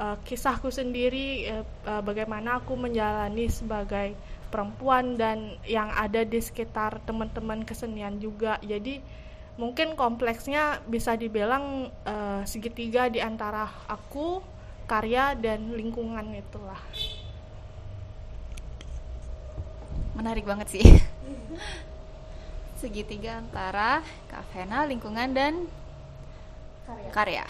uh, 0.00 0.18
kisahku 0.26 0.72
sendiri 0.74 1.46
uh, 1.52 1.64
uh, 1.86 2.02
bagaimana 2.02 2.58
aku 2.58 2.74
menjalani 2.74 3.46
sebagai 3.46 4.18
perempuan 4.52 5.16
dan 5.16 5.56
yang 5.64 5.88
ada 5.96 6.28
di 6.28 6.36
sekitar 6.36 7.00
teman-teman 7.08 7.64
kesenian 7.64 8.20
juga. 8.20 8.60
Jadi 8.60 9.00
mungkin 9.56 9.96
kompleksnya 9.96 10.84
bisa 10.84 11.16
dibilang 11.16 11.88
uh, 12.04 12.44
segitiga 12.44 13.08
di 13.08 13.24
antara 13.24 13.64
aku 13.88 14.44
karya 14.84 15.32
dan 15.32 15.72
lingkungan 15.72 16.36
itulah. 16.36 16.80
Menarik 20.12 20.44
banget 20.44 20.68
sih. 20.68 20.84
Segitiga 22.82 23.40
antara 23.40 24.04
kafena 24.28 24.84
lingkungan 24.84 25.32
dan 25.32 25.64
karya, 26.84 27.10
karya. 27.14 27.46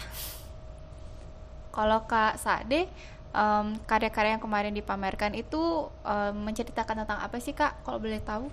kalau 1.73 2.05
kak 2.05 2.37
Sade 2.37 2.85
um, 3.33 3.75
karya-karya 3.89 4.37
yang 4.37 4.43
kemarin 4.43 4.71
dipamerkan 4.71 5.33
itu 5.33 5.89
um, 6.05 6.35
menceritakan 6.45 7.03
tentang 7.03 7.19
apa 7.19 7.37
sih 7.41 7.51
kak 7.51 7.75
kalau 7.83 7.99
boleh 7.99 8.21
tahu? 8.21 8.47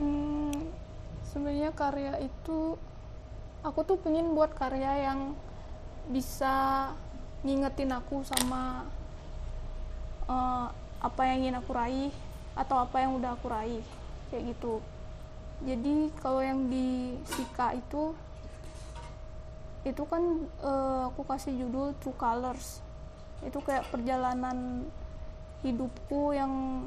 Hmm, 0.00 0.56
sebenarnya 1.28 1.70
karya 1.76 2.16
itu 2.24 2.80
aku 3.60 3.80
tuh 3.84 4.00
pengen 4.00 4.32
buat 4.32 4.56
karya 4.56 5.12
yang 5.12 5.36
bisa 6.08 6.90
ngingetin 7.44 7.92
aku 7.92 8.24
sama 8.24 8.88
uh, 10.26 10.72
apa 11.00 11.22
yang 11.28 11.48
ingin 11.48 11.60
aku 11.60 11.70
raih 11.76 12.12
atau 12.56 12.80
apa 12.80 13.04
yang 13.04 13.16
udah 13.16 13.36
aku 13.36 13.46
raih 13.52 13.84
kayak 14.32 14.56
gitu. 14.56 14.80
Jadi 15.60 16.08
kalau 16.24 16.40
yang 16.40 16.72
di 16.72 17.20
Sika 17.28 17.76
itu 17.76 18.16
itu 19.80 20.02
kan 20.04 20.44
uh, 20.60 21.08
aku 21.08 21.24
kasih 21.24 21.56
judul 21.56 21.96
True 22.00 22.16
Colors 22.16 22.84
itu 23.40 23.58
kayak 23.64 23.88
perjalanan 23.88 24.84
hidupku 25.64 26.32
yang 26.36 26.84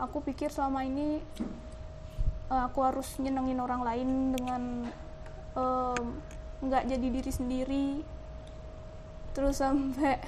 aku 0.00 0.24
pikir 0.24 0.48
selama 0.48 0.84
ini 0.84 1.20
uh, 2.52 2.68
aku 2.68 2.80
harus 2.84 3.16
nyenengin 3.20 3.60
orang 3.60 3.82
lain 3.84 4.10
dengan 4.36 4.62
nggak 6.64 6.84
uh, 6.84 6.88
jadi 6.88 7.06
diri 7.08 7.32
sendiri. 7.32 7.86
Terus 9.32 9.60
sampai 9.60 10.20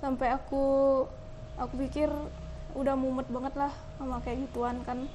sampai 0.00 0.28
aku 0.32 0.64
aku 1.60 1.74
pikir 1.88 2.08
udah 2.76 2.94
mumet 2.94 3.28
banget 3.28 3.54
lah 3.56 3.72
sama 4.00 4.20
kayak 4.24 4.48
gituan 4.48 4.80
kan. 4.84 5.08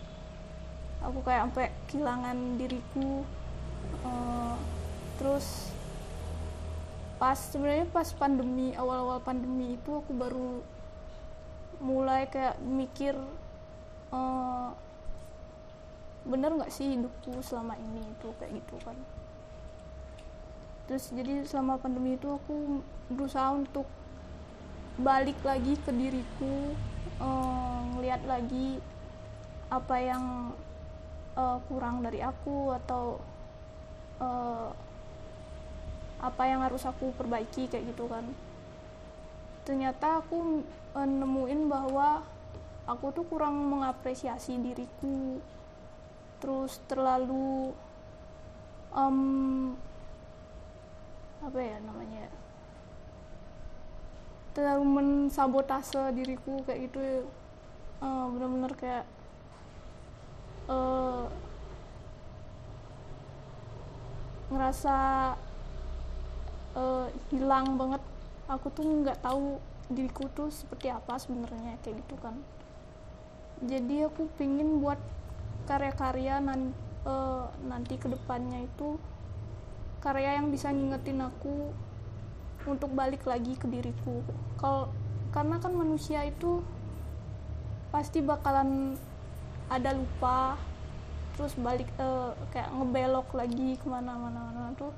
Aku 1.03 1.19
kayak 1.25 1.49
sampai 1.49 1.67
kehilangan 1.89 2.57
diriku 2.57 3.27
uh, 4.05 4.55
terus 5.19 5.73
pas 7.23 7.39
sebenarnya 7.39 7.87
pas 7.87 8.11
pandemi 8.11 8.75
awal-awal 8.75 9.23
pandemi 9.23 9.79
itu 9.79 9.95
aku 9.95 10.11
baru 10.11 10.59
mulai 11.79 12.27
kayak 12.27 12.59
mikir 12.59 13.15
uh, 14.11 14.75
bener 16.27 16.51
nggak 16.51 16.67
sih 16.67 16.99
hidupku 16.99 17.39
selama 17.39 17.79
ini 17.79 18.03
itu 18.03 18.27
kayak 18.35 18.59
gitu 18.59 18.75
kan. 18.83 18.99
Terus 20.91 21.15
jadi 21.15 21.47
selama 21.47 21.79
pandemi 21.79 22.19
itu 22.19 22.27
aku 22.27 22.83
berusaha 23.07 23.55
untuk 23.55 23.87
balik 24.99 25.39
lagi 25.47 25.79
ke 25.79 25.95
diriku 25.95 26.75
uh, 27.23 27.87
ngelihat 27.95 28.19
lagi 28.27 28.83
apa 29.71 29.95
yang 29.95 30.51
uh, 31.39 31.55
kurang 31.71 32.03
dari 32.03 32.19
aku 32.19 32.75
atau 32.83 33.15
uh, 34.19 34.75
apa 36.23 36.47
yang 36.47 36.63
harus 36.63 36.87
aku 36.87 37.11
perbaiki 37.19 37.67
kayak 37.67 37.91
gitu 37.91 38.07
kan. 38.07 38.23
Ternyata 39.67 40.23
aku 40.23 40.63
nemuin 40.95 41.67
bahwa 41.67 42.23
aku 42.87 43.11
tuh 43.11 43.27
kurang 43.27 43.59
mengapresiasi 43.67 44.55
diriku. 44.63 45.43
Terus 46.39 46.79
terlalu 46.87 47.75
um, 48.95 49.75
apa 51.43 51.59
ya 51.59 51.75
namanya 51.83 52.31
terlalu 54.55 54.83
mensabotase 54.85 56.15
diriku 56.15 56.63
kayak 56.63 56.87
gitu. 56.87 57.27
Uh, 58.03 58.27
bener-bener 58.35 58.71
kayak 58.75 59.05
uh, 60.67 61.31
ngerasa 64.51 64.95
uh, 66.77 67.07
hilang 67.33 67.77
banget. 67.79 68.01
Aku 68.49 68.69
tuh 68.69 68.83
nggak 68.83 69.23
tahu 69.23 69.57
diriku 69.91 70.27
tuh 70.31 70.49
seperti 70.51 70.91
apa 70.91 71.19
sebenarnya 71.19 71.79
kayak 71.81 72.01
gitu 72.03 72.15
kan. 72.19 72.35
Jadi 73.63 74.03
aku 74.03 74.27
pingin 74.35 74.83
buat 74.83 74.99
karya-karya 75.63 76.43
nan, 76.43 76.75
uh, 77.07 77.47
nanti 77.63 77.95
ke 77.95 78.11
depannya 78.11 78.67
itu 78.67 78.99
karya 80.03 80.35
yang 80.35 80.51
bisa 80.51 80.67
ngingetin 80.67 81.23
aku 81.23 81.71
untuk 82.67 82.91
balik 82.91 83.23
lagi 83.23 83.55
ke 83.55 83.67
diriku. 83.71 84.19
Kalau 84.59 84.91
karena 85.31 85.57
kan 85.63 85.71
manusia 85.71 86.27
itu 86.27 86.59
pasti 87.89 88.19
bakalan 88.19 88.99
ada 89.71 89.95
lupa 89.95 90.59
terus 91.33 91.55
balik 91.57 91.89
uh, 91.97 92.35
kayak 92.53 92.69
ngebelok 92.75 93.31
lagi 93.33 93.79
ke 93.79 93.85
mana-mana 93.87 94.69
tuh. 94.75 94.93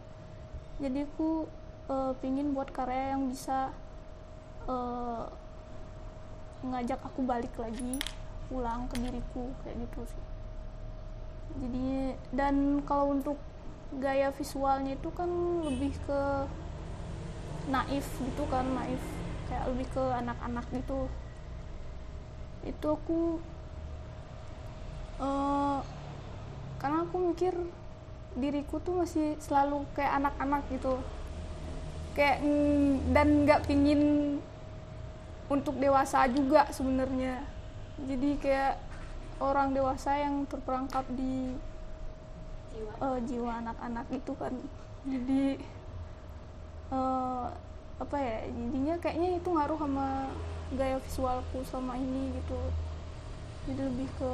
Jadi 0.82 1.08
aku 1.08 1.48
uh, 1.89 2.12
pingin 2.22 2.54
buat 2.54 2.70
karya 2.74 3.13
yang 3.18 3.30
bisa 3.30 3.70
uh, 4.65 5.30
ngajak 6.65 6.98
aku 7.06 7.22
balik 7.22 7.54
lagi 7.58 8.01
pulang 8.50 8.89
ke 8.89 8.96
diriku 9.01 9.50
kayak 9.65 9.77
gitu 9.86 10.01
sih. 10.10 10.24
Jadi 11.62 12.18
dan 12.34 12.82
kalau 12.84 13.13
untuk 13.13 13.38
gaya 14.01 14.34
visualnya 14.34 14.98
itu 14.98 15.10
kan 15.13 15.30
lebih 15.65 15.94
ke 16.06 16.22
naif 17.70 18.06
gitu 18.22 18.44
kan 18.50 18.65
naif. 18.65 19.01
Kayak 19.46 19.65
lebih 19.70 19.88
ke 19.94 20.04
anak-anak 20.25 20.65
gitu. 20.74 21.06
Itu 22.65 22.98
aku 22.98 23.38
uh, 25.22 25.80
karena 26.82 27.06
aku 27.06 27.18
mikir 27.34 27.54
diriku 28.36 28.84
tuh 28.84 29.06
masih 29.06 29.38
selalu 29.39 29.88
kayak 29.96 30.20
anak-anak 30.20 30.65
gitu 30.68 31.00
kayak 32.15 32.39
mm, 32.41 33.12
dan 33.12 33.27
nggak 33.43 33.67
pingin 33.67 34.01
untuk 35.51 35.77
dewasa 35.77 36.25
juga 36.31 36.65
sebenarnya. 36.72 37.43
Jadi 38.01 38.39
kayak 38.41 38.81
orang 39.39 39.75
dewasa 39.75 40.15
yang 40.15 40.48
terperangkap 40.48 41.03
di 41.12 41.53
jiwa, 42.72 42.93
uh, 43.03 43.19
jiwa 43.19 43.51
anak-anak 43.62 44.07
itu 44.15 44.31
kan. 44.39 44.53
Jadi 45.05 45.43
uh, 46.89 47.51
apa 47.95 48.17
ya 48.19 48.38
jadinya 48.51 48.95
kayaknya 49.00 49.29
itu 49.39 49.50
ngaruh 49.51 49.79
sama 49.79 50.07
gaya 50.75 50.98
visualku 51.03 51.60
sama 51.67 51.93
ini 52.00 52.31
gitu. 52.41 52.60
Jadi 53.69 53.81
lebih 53.91 54.10
ke 54.17 54.34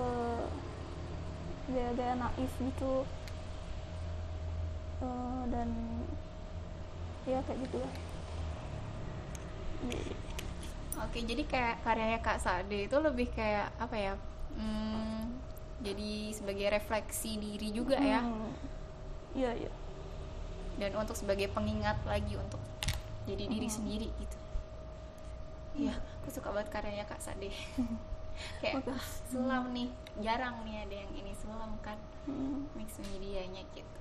gaya-gaya 1.72 2.14
naif 2.18 2.52
gitu. 2.62 3.04
Uh, 5.02 5.44
dan 5.50 5.70
ya 7.26 7.40
kayak 7.46 7.60
gitu 7.68 7.78
lah 7.82 7.94
oke 11.06 11.18
jadi 11.22 11.44
kayak 11.46 11.76
karyanya 11.86 12.20
kak 12.22 12.42
Sade 12.42 12.90
itu 12.90 12.98
lebih 12.98 13.28
kayak 13.34 13.70
apa 13.78 13.96
ya 13.98 14.14
hmm, 14.58 15.38
jadi 15.82 16.12
sebagai 16.34 16.68
refleksi 16.70 17.38
diri 17.38 17.70
juga 17.74 17.98
ya 17.98 18.22
hmm. 18.22 18.52
iya 19.38 19.52
iya 19.58 19.72
dan 20.80 20.98
untuk 20.98 21.14
sebagai 21.14 21.52
pengingat 21.52 22.00
lagi 22.08 22.34
untuk 22.38 22.62
jadi 23.30 23.46
diri 23.46 23.70
hmm. 23.70 23.76
sendiri 23.76 24.10
gitu 24.18 24.42
Iya, 25.72 25.96
aku 26.20 26.28
suka 26.36 26.52
banget 26.52 26.70
karyanya 26.72 27.06
Kak 27.08 27.22
Sade. 27.24 27.48
kayak 28.62 28.84
ah, 28.90 29.06
sulam 29.30 29.72
nih, 29.72 29.88
jarang 30.20 30.66
nih 30.68 30.84
ada 30.84 30.96
yang 31.04 31.12
ini 31.16 31.32
sulam 31.36 31.72
kan. 31.80 31.96
Hmm. 32.28 32.68
Mix 32.76 33.00
medianya 33.00 33.64
gitu. 33.72 34.00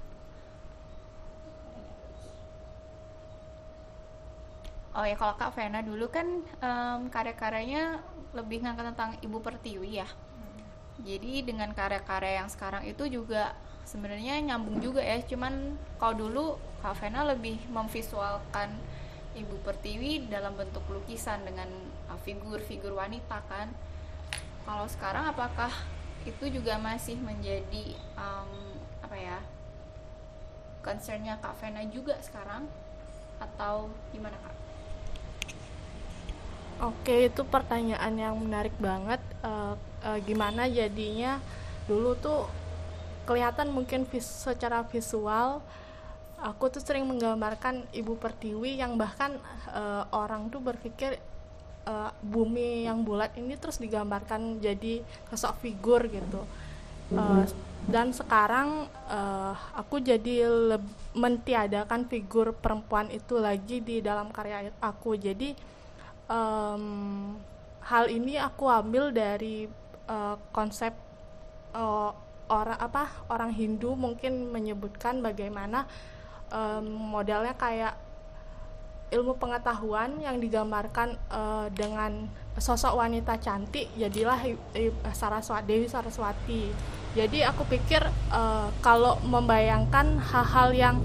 Oh 4.90 5.06
ya 5.06 5.14
kalau 5.14 5.38
Kak 5.38 5.54
Vena 5.54 5.80
dulu 5.86 6.10
kan 6.10 6.42
um, 6.42 7.00
karya-karyanya 7.14 8.02
lebih 8.34 8.66
ngangkat 8.66 8.94
tentang 8.94 9.10
Ibu 9.22 9.38
Pertiwi 9.38 10.02
ya. 10.02 10.08
Hmm. 10.08 10.62
Jadi 11.06 11.46
dengan 11.46 11.70
karya-karya 11.70 12.42
yang 12.42 12.48
sekarang 12.50 12.82
itu 12.82 13.06
juga 13.06 13.54
sebenarnya 13.86 14.42
nyambung 14.42 14.82
juga 14.82 14.98
ya. 14.98 15.22
Cuman 15.22 15.78
kalau 16.02 16.14
dulu 16.26 16.44
Kak 16.82 16.98
Vena 16.98 17.22
lebih 17.22 17.62
memvisualkan 17.70 18.74
Ibu 19.38 19.62
Pertiwi 19.62 20.26
dalam 20.26 20.58
bentuk 20.58 20.82
lukisan 20.90 21.46
dengan 21.46 21.70
figur-figur 22.26 22.98
uh, 22.98 23.06
wanita 23.06 23.38
kan 23.46 23.70
kalau 24.66 24.86
sekarang 24.86 25.26
apakah 25.30 25.72
itu 26.28 26.52
juga 26.52 26.76
masih 26.76 27.16
menjadi 27.16 27.96
um, 28.18 28.76
apa 29.00 29.16
ya 29.16 29.38
concernnya 30.84 31.38
Kak 31.40 31.56
Vena 31.60 31.82
juga 31.88 32.18
sekarang 32.20 32.68
atau 33.40 33.88
gimana 34.12 34.36
Kak? 34.44 34.59
Oke 36.80 37.28
itu 37.28 37.44
pertanyaan 37.44 38.16
yang 38.16 38.34
menarik 38.40 38.72
banget. 38.80 39.20
Uh, 39.44 39.76
uh, 40.00 40.18
gimana 40.24 40.64
jadinya 40.64 41.36
dulu 41.84 42.16
tuh 42.16 42.48
kelihatan 43.28 43.68
mungkin 43.68 44.08
vis 44.08 44.24
secara 44.24 44.80
visual 44.88 45.60
aku 46.40 46.72
tuh 46.72 46.80
sering 46.80 47.04
menggambarkan 47.04 47.84
ibu 47.92 48.16
pertiwi 48.16 48.80
yang 48.80 48.96
bahkan 48.96 49.36
uh, 49.68 50.08
orang 50.08 50.48
tuh 50.48 50.64
berpikir 50.64 51.20
uh, 51.84 52.10
bumi 52.24 52.88
yang 52.88 53.04
bulat 53.04 53.36
ini 53.36 53.60
terus 53.60 53.76
digambarkan 53.76 54.58
jadi 54.58 55.04
sosok 55.28 55.60
figur 55.60 56.08
gitu. 56.08 56.42
Uh, 57.10 57.42
dan 57.90 58.14
sekarang 58.14 58.86
uh, 59.10 59.52
aku 59.74 59.98
jadi 59.98 60.46
mentiadakan 61.10 62.06
figur 62.06 62.54
perempuan 62.54 63.10
itu 63.10 63.34
lagi 63.36 63.82
di 63.82 63.98
dalam 63.98 64.30
karya 64.30 64.70
aku. 64.78 65.18
Jadi 65.18 65.52
um, 66.30 66.84
hal 67.82 68.06
ini 68.06 68.38
aku 68.38 68.70
ambil 68.70 69.10
dari 69.10 69.66
uh, 70.06 70.38
konsep 70.54 70.94
uh, 71.74 72.14
orang 72.50 72.78
apa 72.78 73.10
orang 73.30 73.50
Hindu 73.50 73.98
mungkin 73.98 74.50
menyebutkan 74.54 75.22
bagaimana 75.22 75.90
um, 76.54 76.86
modelnya 76.86 77.54
kayak 77.58 77.94
ilmu 79.10 79.34
pengetahuan 79.42 80.22
yang 80.22 80.38
digambarkan 80.38 81.18
uh, 81.34 81.66
dengan 81.74 82.30
sosok 82.54 82.94
wanita 82.94 83.42
cantik 83.42 83.90
jadilah 83.98 84.38
Saraswati 85.10 85.66
Dewi 85.66 85.90
Saraswati. 85.90 86.70
Jadi 87.10 87.42
aku 87.42 87.66
pikir 87.66 88.06
uh, 88.30 88.70
kalau 88.78 89.18
membayangkan 89.26 90.14
hal-hal 90.22 90.70
yang 90.70 90.96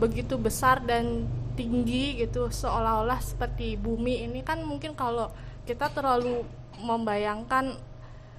begitu 0.00 0.40
besar 0.40 0.80
dan 0.80 1.28
tinggi 1.58 2.22
gitu 2.22 2.46
seolah-olah 2.46 3.18
seperti 3.18 3.74
bumi 3.74 4.22
ini. 4.30 4.46
Kan 4.46 4.62
mungkin 4.62 4.94
kalau 4.94 5.34
kita 5.66 5.90
terlalu 5.90 6.46
membayangkan 6.78 7.74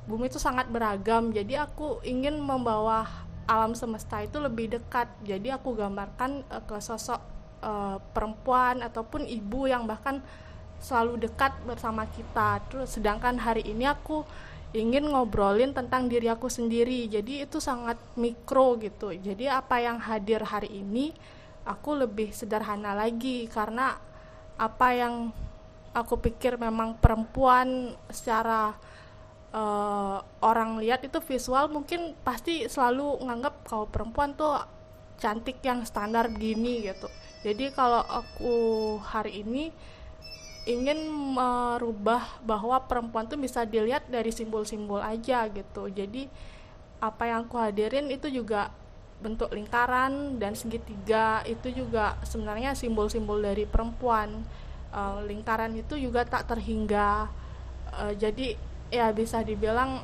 bumi 0.08 0.32
itu 0.32 0.40
sangat 0.40 0.72
beragam. 0.72 1.36
Jadi 1.36 1.60
aku 1.60 2.00
ingin 2.08 2.40
membawa 2.40 3.28
alam 3.44 3.76
semesta 3.76 4.24
itu 4.24 4.40
lebih 4.40 4.80
dekat. 4.80 5.12
Jadi 5.28 5.52
aku 5.52 5.76
gambarkan 5.76 6.48
uh, 6.48 6.64
ke 6.64 6.80
sosok 6.80 7.20
uh, 7.60 8.00
perempuan 8.16 8.80
ataupun 8.80 9.28
ibu 9.28 9.68
yang 9.68 9.84
bahkan 9.84 10.24
selalu 10.80 11.28
dekat 11.28 11.52
bersama 11.68 12.08
kita. 12.08 12.64
Terus 12.72 12.96
sedangkan 12.96 13.36
hari 13.36 13.68
ini 13.68 13.84
aku 13.84 14.24
ingin 14.72 15.10
ngobrolin 15.10 15.76
tentang 15.76 16.08
diri 16.08 16.30
aku 16.30 16.48
sendiri. 16.48 17.10
Jadi 17.10 17.44
itu 17.44 17.58
sangat 17.60 18.00
mikro 18.16 18.80
gitu. 18.80 19.12
Jadi 19.12 19.50
apa 19.50 19.82
yang 19.82 20.00
hadir 20.00 20.46
hari 20.46 20.82
ini 20.82 21.12
aku 21.70 22.02
lebih 22.02 22.34
sederhana 22.34 22.98
lagi 22.98 23.46
karena 23.46 23.94
apa 24.58 24.88
yang 24.98 25.30
aku 25.94 26.18
pikir 26.18 26.58
memang 26.58 26.98
perempuan 26.98 27.94
secara 28.10 28.74
uh, 29.54 30.18
orang 30.42 30.82
lihat 30.82 31.06
itu 31.06 31.22
visual 31.22 31.70
mungkin 31.70 32.18
pasti 32.26 32.66
selalu 32.66 33.22
nganggap 33.22 33.70
kalau 33.70 33.86
perempuan 33.86 34.34
tuh 34.34 34.58
cantik 35.22 35.62
yang 35.62 35.86
standar 35.86 36.32
gini 36.34 36.90
gitu. 36.90 37.06
Jadi 37.46 37.72
kalau 37.72 38.04
aku 38.04 38.56
hari 39.00 39.44
ini 39.46 39.72
ingin 40.68 41.08
merubah 41.10 42.40
bahwa 42.44 42.78
perempuan 42.84 43.26
tuh 43.26 43.40
bisa 43.40 43.64
dilihat 43.64 44.08
dari 44.12 44.32
simbol-simbol 44.32 45.00
aja 45.00 45.48
gitu. 45.48 45.88
Jadi 45.88 46.28
apa 47.00 47.32
yang 47.32 47.48
aku 47.48 47.56
hadirin 47.56 48.12
itu 48.12 48.28
juga 48.28 48.72
bentuk 49.20 49.52
lingkaran 49.52 50.40
dan 50.40 50.56
segitiga 50.56 51.44
itu 51.44 51.84
juga 51.84 52.16
sebenarnya 52.24 52.76
simbol-simbol 52.76 53.44
dari 53.44 53.68
perempuan. 53.68 54.44
Uh, 54.90 55.22
lingkaran 55.28 55.76
itu 55.78 56.00
juga 56.00 56.26
tak 56.26 56.50
terhingga. 56.50 57.30
Uh, 57.94 58.16
jadi 58.18 58.58
ya 58.90 59.14
bisa 59.14 59.44
dibilang 59.46 60.02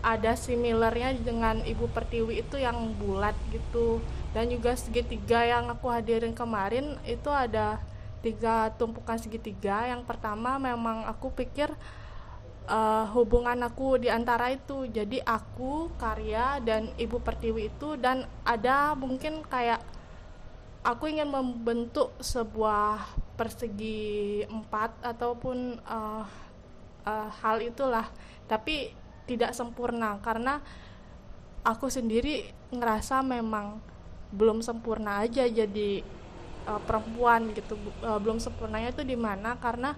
ada 0.00 0.38
similarnya 0.38 1.18
dengan 1.18 1.60
Ibu 1.66 1.90
Pertiwi 1.90 2.46
itu 2.46 2.56
yang 2.56 2.94
bulat 2.96 3.34
gitu. 3.50 3.98
Dan 4.30 4.48
juga 4.48 4.78
segitiga 4.78 5.42
yang 5.42 5.66
aku 5.68 5.90
hadirin 5.90 6.32
kemarin 6.32 6.94
itu 7.02 7.28
ada 7.28 7.82
tiga 8.22 8.70
tumpukan 8.78 9.18
segitiga. 9.18 9.90
Yang 9.90 10.06
pertama 10.06 10.56
memang 10.62 11.04
aku 11.10 11.34
pikir 11.34 11.74
uh, 12.68 13.08
hubungan 13.16 13.58
aku 13.64 13.98
di 13.98 14.12
antara 14.12 14.52
itu. 14.52 14.86
Jadi 14.86 15.18
aku 15.24 15.90
karya 15.96 16.60
dan 16.62 16.92
Ibu 16.94 17.18
Pertiwi 17.24 17.72
itu 17.72 17.96
dan 17.96 18.28
ada 18.44 18.92
mungkin 18.94 19.42
kayak 19.48 19.80
aku 20.84 21.10
ingin 21.10 21.32
membentuk 21.32 22.14
sebuah 22.20 23.02
persegi 23.34 24.44
empat 24.46 25.02
ataupun 25.02 25.80
uh, 25.82 26.24
uh, 27.08 27.28
hal 27.42 27.56
itulah. 27.64 28.06
Tapi 28.46 28.92
tidak 29.28 29.52
sempurna 29.52 30.16
karena 30.24 30.60
aku 31.60 31.92
sendiri 31.92 32.48
ngerasa 32.72 33.20
memang 33.20 33.80
belum 34.32 34.60
sempurna 34.60 35.24
aja 35.24 35.44
jadi 35.48 36.04
uh, 36.68 36.80
perempuan 36.84 37.52
gitu. 37.56 37.76
Uh, 38.04 38.20
belum 38.20 38.40
sempurnanya 38.40 38.92
itu 38.92 39.04
di 39.04 39.16
mana? 39.16 39.56
Karena 39.60 39.96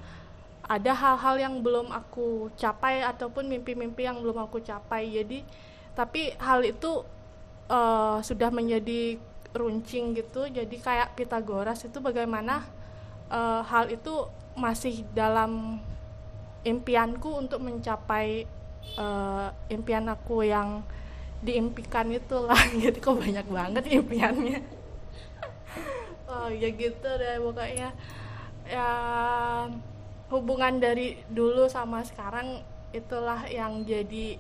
ada 0.71 0.95
hal-hal 0.95 1.35
yang 1.51 1.55
belum 1.67 1.91
aku 1.91 2.55
capai 2.55 3.03
ataupun 3.03 3.51
mimpi-mimpi 3.51 4.07
yang 4.07 4.23
belum 4.23 4.47
aku 4.47 4.63
capai. 4.63 5.11
Jadi 5.11 5.43
tapi 5.99 6.31
hal 6.39 6.63
itu 6.63 7.03
uh, 7.67 8.23
sudah 8.23 8.55
menjadi 8.55 9.19
runcing 9.51 10.15
gitu. 10.15 10.47
Jadi 10.47 10.79
kayak 10.79 11.19
Pitagoras 11.19 11.83
itu 11.83 11.99
bagaimana 11.99 12.63
uh, 13.27 13.67
hal 13.67 13.91
itu 13.91 14.31
masih 14.55 15.03
dalam 15.11 15.83
impianku 16.63 17.35
untuk 17.35 17.59
mencapai 17.67 18.47
uh, 18.95 19.51
impian 19.67 20.07
aku 20.07 20.47
yang 20.47 20.87
diimpikan 21.43 22.15
itulah. 22.15 22.63
Jadi 22.87 23.03
kok 23.03 23.19
banyak 23.19 23.47
banget 23.51 23.85
impiannya. 23.91 24.61
Oh 26.31 26.47
ya 26.47 26.71
gitu 26.71 27.11
deh 27.19 27.43
pokoknya. 27.43 27.91
Ya 28.63 28.87
hubungan 30.31 30.79
dari 30.79 31.19
dulu 31.27 31.67
sama 31.67 32.07
sekarang 32.07 32.63
itulah 32.91 33.47
yang 33.47 33.83
jadi 33.87 34.39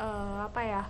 uh, 0.00 0.48
apa 0.48 0.60
ya 0.64 0.82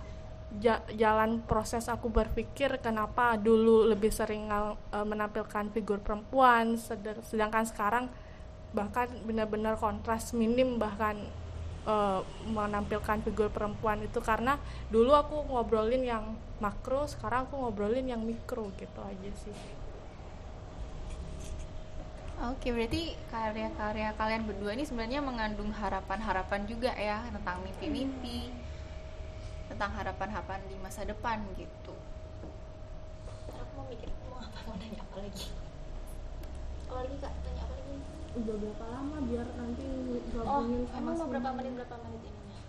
ja 0.57 0.81
jalan 0.97 1.45
proses 1.45 1.85
aku 1.85 2.09
berpikir 2.09 2.81
kenapa 2.81 3.37
dulu 3.37 3.85
lebih 3.85 4.09
sering 4.09 4.49
uh, 4.49 4.73
menampilkan 5.05 5.69
figur 5.69 6.01
perempuan 6.01 6.73
sedangkan 7.21 7.69
sekarang 7.69 8.05
bahkan 8.73 9.09
benar-benar 9.25 9.77
kontras 9.77 10.33
minim 10.33 10.81
bahkan 10.81 11.17
uh, 11.89 12.21
menampilkan 12.49 13.21
figur 13.25 13.49
perempuan 13.49 14.01
itu. 14.05 14.21
Karena 14.21 14.61
dulu 14.93 15.17
aku 15.17 15.49
ngobrolin 15.49 16.05
yang 16.05 16.37
makro 16.61 17.07
sekarang 17.07 17.47
aku 17.47 17.55
ngobrolin 17.55 18.05
yang 18.05 18.21
mikro 18.21 18.69
gitu 18.75 18.99
aja 18.99 19.31
sih 19.39 19.78
Oke, 22.39 22.71
berarti 22.71 23.19
karya-karya 23.27 24.15
kalian 24.15 24.47
berdua 24.47 24.71
ini 24.71 24.87
sebenarnya 24.87 25.19
mengandung 25.19 25.75
harapan-harapan 25.75 26.63
juga 26.71 26.95
ya 26.95 27.19
tentang 27.35 27.59
mimpi-mimpi, 27.67 28.47
tentang 29.67 29.91
harapan-harapan 29.91 30.63
di 30.71 30.79
masa 30.79 31.03
depan 31.03 31.43
gitu. 31.59 31.91
Aku 33.51 33.71
mau 33.75 33.83
mikir 33.91 34.07
mau 34.31 34.39
apa 34.39 34.55
mau 34.63 34.79
nanya 34.79 35.03
apa 35.03 35.19
lagi? 35.19 35.51
Apa 36.87 36.93
lagi 37.03 37.15
kak? 37.19 37.33
Tanya 37.43 37.61
apa 37.67 37.75
lagi? 37.75 37.95
Udah 38.39 38.55
berapa 38.55 38.85
lama 38.87 39.17
biar 39.27 39.47
nanti 39.59 39.87
Oh, 40.39 40.63
emang 40.95 41.15
mau 41.19 41.27
berapa 41.27 41.49
menit 41.59 41.71
berapa 41.75 41.95
menit 42.07 42.21
ininya? 42.23 42.59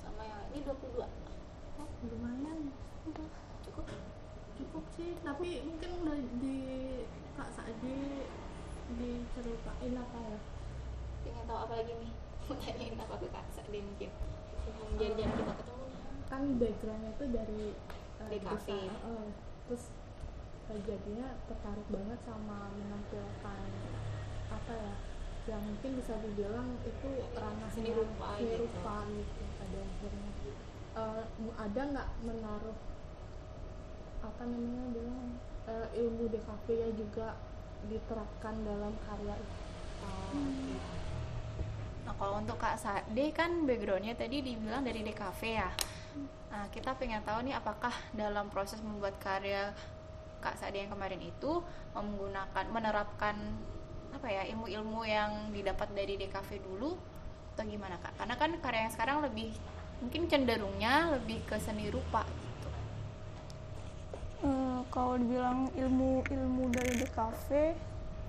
Sama 0.00 0.22
yang 0.24 0.42
ini 0.48 0.64
22 0.64 1.04
Oh, 1.76 1.88
lumayan. 2.08 2.72
Udah, 3.04 3.28
cukup 3.68 3.84
Cukup 4.56 4.84
sih, 4.96 5.12
tapi 5.20 5.60
mungkin 5.68 5.90
udah 6.08 6.16
di 6.40 6.56
Kak 7.36 7.52
Sadi 7.52 8.24
diceritain 8.96 9.94
apa 9.96 10.18
ya? 10.20 10.38
Pengen 11.22 11.44
tahu 11.46 11.58
apa 11.64 11.74
lagi 11.80 11.92
nih? 11.96 12.10
Mau 12.48 12.54
tanyain 12.58 12.96
apa 12.98 13.14
ke 13.16 13.26
kak 13.30 13.46
Sadi 13.54 13.78
mungkin 13.78 14.10
sebelum 14.62 14.90
jadi-jadi 14.98 15.32
kita 15.34 15.54
ketemu. 15.58 15.84
kan 16.30 16.42
backgroundnya 16.56 17.10
itu 17.12 17.24
dari 17.28 17.62
uh, 18.22 18.30
kafe. 18.40 18.78
uh, 19.04 19.26
terus 19.68 19.84
uh, 20.70 20.80
jadinya 20.86 21.28
tertarik 21.50 21.86
banget 21.90 22.18
sama 22.24 22.70
menampilkan 22.78 23.68
apa 24.52 24.72
ya 24.72 24.94
yang 25.42 25.62
mungkin 25.66 25.90
bisa 25.98 26.14
dibilang 26.22 26.78
itu 26.86 27.08
ranah 27.34 27.66
Seni 27.74 27.90
rupa 27.90 28.38
seni 28.38 28.46
gitu. 28.54 28.62
rupa 28.62 28.94
gitu 29.10 29.42
pada 29.58 29.78
akhirnya. 29.82 30.30
Uh, 30.92 31.24
ada 31.58 31.80
nggak 31.82 32.08
menaruh 32.22 32.78
apa 34.22 34.42
namanya 34.46 34.84
bilang 34.94 35.34
uh, 35.66 35.88
ilmu 35.98 36.30
DKV 36.30 36.66
ya 36.70 36.88
juga 36.94 37.28
diterapkan 37.90 38.54
dalam 38.62 38.94
karya 39.06 39.34
itu 39.34 39.62
Hmm. 40.32 40.80
Nah, 42.02 42.14
kalau 42.18 42.42
untuk 42.42 42.58
Kak 42.58 42.80
Sade 42.80 43.30
kan 43.30 43.68
backgroundnya 43.68 44.18
tadi 44.18 44.42
dibilang 44.42 44.82
dari 44.82 45.06
DKV 45.06 45.40
ya. 45.44 45.70
Nah, 46.50 46.66
kita 46.72 46.96
pengen 46.98 47.22
tahu 47.22 47.46
nih 47.46 47.54
apakah 47.56 47.92
dalam 48.12 48.50
proses 48.50 48.82
membuat 48.82 49.16
karya 49.22 49.70
Kak 50.42 50.58
Sade 50.58 50.82
yang 50.82 50.90
kemarin 50.90 51.22
itu 51.22 51.62
menggunakan 51.94 52.64
menerapkan 52.72 53.36
apa 54.12 54.28
ya 54.28 54.44
ilmu-ilmu 54.52 55.06
yang 55.08 55.54
didapat 55.54 55.88
dari 55.96 56.18
DKV 56.20 56.50
dulu 56.64 56.98
atau 57.54 57.64
gimana 57.64 57.96
Kak? 58.02 58.18
Karena 58.18 58.34
kan 58.34 58.50
karya 58.58 58.80
yang 58.88 58.92
sekarang 58.92 59.16
lebih 59.22 59.54
mungkin 60.02 60.26
cenderungnya 60.26 61.14
lebih 61.14 61.46
ke 61.46 61.56
seni 61.62 61.86
rupa 61.86 62.26
kalau 64.90 65.20
dibilang 65.20 65.70
ilmu-ilmu 65.76 66.64
dari 66.72 66.98
DKV 67.04 67.48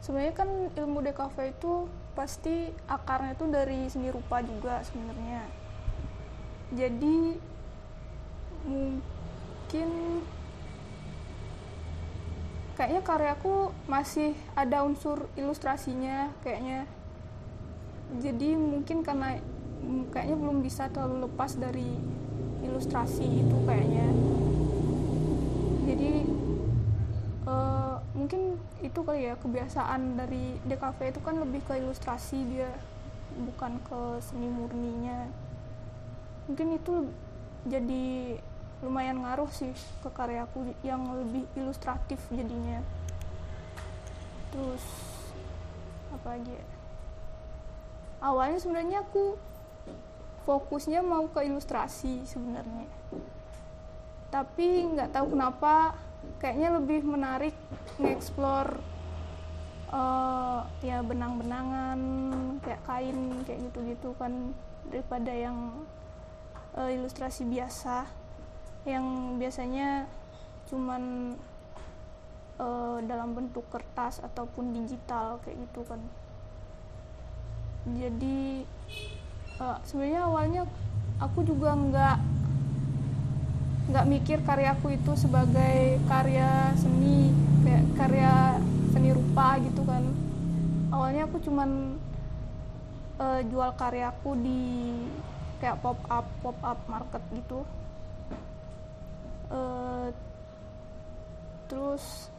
sebenarnya 0.04 0.36
kan 0.36 0.50
ilmu 0.76 1.00
DKV 1.00 1.38
itu 1.56 1.88
pasti 2.12 2.68
akarnya 2.92 3.40
itu 3.40 3.46
dari 3.48 3.80
seni 3.88 4.12
rupa 4.12 4.44
juga 4.44 4.84
sebenarnya. 4.84 5.48
Jadi 6.76 7.40
mungkin 8.68 9.90
kayaknya 12.76 13.02
karyaku 13.06 13.72
masih 13.88 14.36
ada 14.60 14.84
unsur 14.84 15.32
ilustrasinya 15.40 16.36
kayaknya. 16.44 16.84
Jadi 18.20 18.60
mungkin 18.60 19.08
karena 19.08 19.40
kayaknya 20.12 20.36
belum 20.36 20.60
bisa 20.60 20.92
terlalu 20.92 21.32
lepas 21.32 21.56
dari 21.56 21.96
ilustrasi 22.60 23.24
itu 23.24 23.58
kayaknya. 23.64 24.08
Jadi 25.88 26.12
eh, 27.48 27.96
mungkin 28.14 28.58
itu 28.80 29.00
kali 29.04 29.28
ya 29.32 29.36
kebiasaan 29.40 30.20
dari 30.20 30.60
DKV 30.68 31.00
itu 31.12 31.20
kan 31.24 31.36
lebih 31.40 31.62
ke 31.66 31.80
ilustrasi 31.80 32.40
dia 32.48 32.72
bukan 33.34 33.82
ke 33.84 34.00
seni 34.22 34.48
murninya. 34.48 35.28
Mungkin 36.46 36.78
itu 36.78 37.10
jadi 37.66 38.38
lumayan 38.84 39.24
ngaruh 39.24 39.48
sih 39.48 39.72
ke 40.04 40.10
karyaku 40.12 40.76
yang 40.84 41.02
lebih 41.16 41.48
ilustratif 41.56 42.20
jadinya. 42.30 42.84
Terus 44.52 44.84
apa 46.12 46.38
lagi 46.38 46.52
ya? 46.52 46.66
Awalnya 48.24 48.60
sebenarnya 48.60 48.98
aku 49.04 49.36
fokusnya 50.44 51.00
mau 51.00 51.26
ke 51.32 51.48
ilustrasi 51.48 52.28
sebenarnya. 52.28 52.88
Tapi 54.28 54.68
nggak 54.94 55.16
tahu 55.16 55.34
kenapa 55.36 55.96
kayaknya 56.44 56.76
lebih 56.76 57.02
menarik 57.08 57.56
ngeksplor 58.00 58.80
eh, 59.94 60.62
ya 60.84 61.00
benang-benangan 61.06 62.00
kayak 62.60 62.82
kain 62.84 63.20
kayak 63.48 63.60
gitu-gitu 63.72 64.12
kan 64.20 64.52
daripada 64.90 65.32
yang 65.32 65.86
eh, 66.76 67.00
ilustrasi 67.00 67.48
biasa 67.48 68.08
yang 68.84 69.40
biasanya 69.40 70.08
cuman 70.68 71.36
eh, 72.60 72.98
dalam 73.08 73.32
bentuk 73.32 73.64
kertas 73.72 74.20
ataupun 74.20 74.76
digital 74.76 75.40
kayak 75.44 75.58
gitu 75.70 75.82
kan. 75.88 76.02
Jadi 77.88 78.68
eh, 79.60 79.78
sebenarnya 79.88 80.22
awalnya 80.28 80.64
aku 81.24 81.46
juga 81.48 81.72
nggak 81.78 82.18
nggak 83.84 84.08
mikir 84.08 84.40
karyaku 84.48 84.96
itu 84.96 85.12
sebagai 85.20 86.00
karya 86.08 86.72
seni 86.80 87.36
kayak 87.68 87.84
karya 88.00 88.34
seni 88.96 89.10
rupa 89.12 89.60
gitu 89.60 89.84
kan. 89.84 90.04
Awalnya 90.94 91.28
aku 91.28 91.38
cuman 91.44 92.00
eh, 93.20 93.42
jual 93.50 93.72
karyaku 93.76 94.32
di 94.40 94.62
kayak 95.60 95.80
pop 95.84 96.00
up 96.08 96.28
pop 96.40 96.58
up 96.64 96.80
market 96.88 97.24
gitu. 97.36 97.68
Eh, 99.52 100.08
terus 101.68 102.32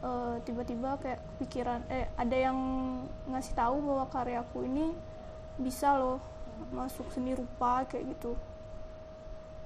eh, 0.00 0.36
tiba-tiba 0.48 0.96
kayak 1.02 1.20
pikiran 1.42 1.84
eh 1.92 2.08
ada 2.16 2.36
yang 2.36 2.58
ngasih 3.28 3.52
tahu 3.52 3.76
bahwa 3.84 4.04
karyaku 4.08 4.64
ini 4.64 4.96
bisa 5.60 5.96
loh 5.96 6.20
masuk 6.72 7.04
seni 7.12 7.36
rupa 7.36 7.84
kayak 7.84 8.16
gitu 8.16 8.32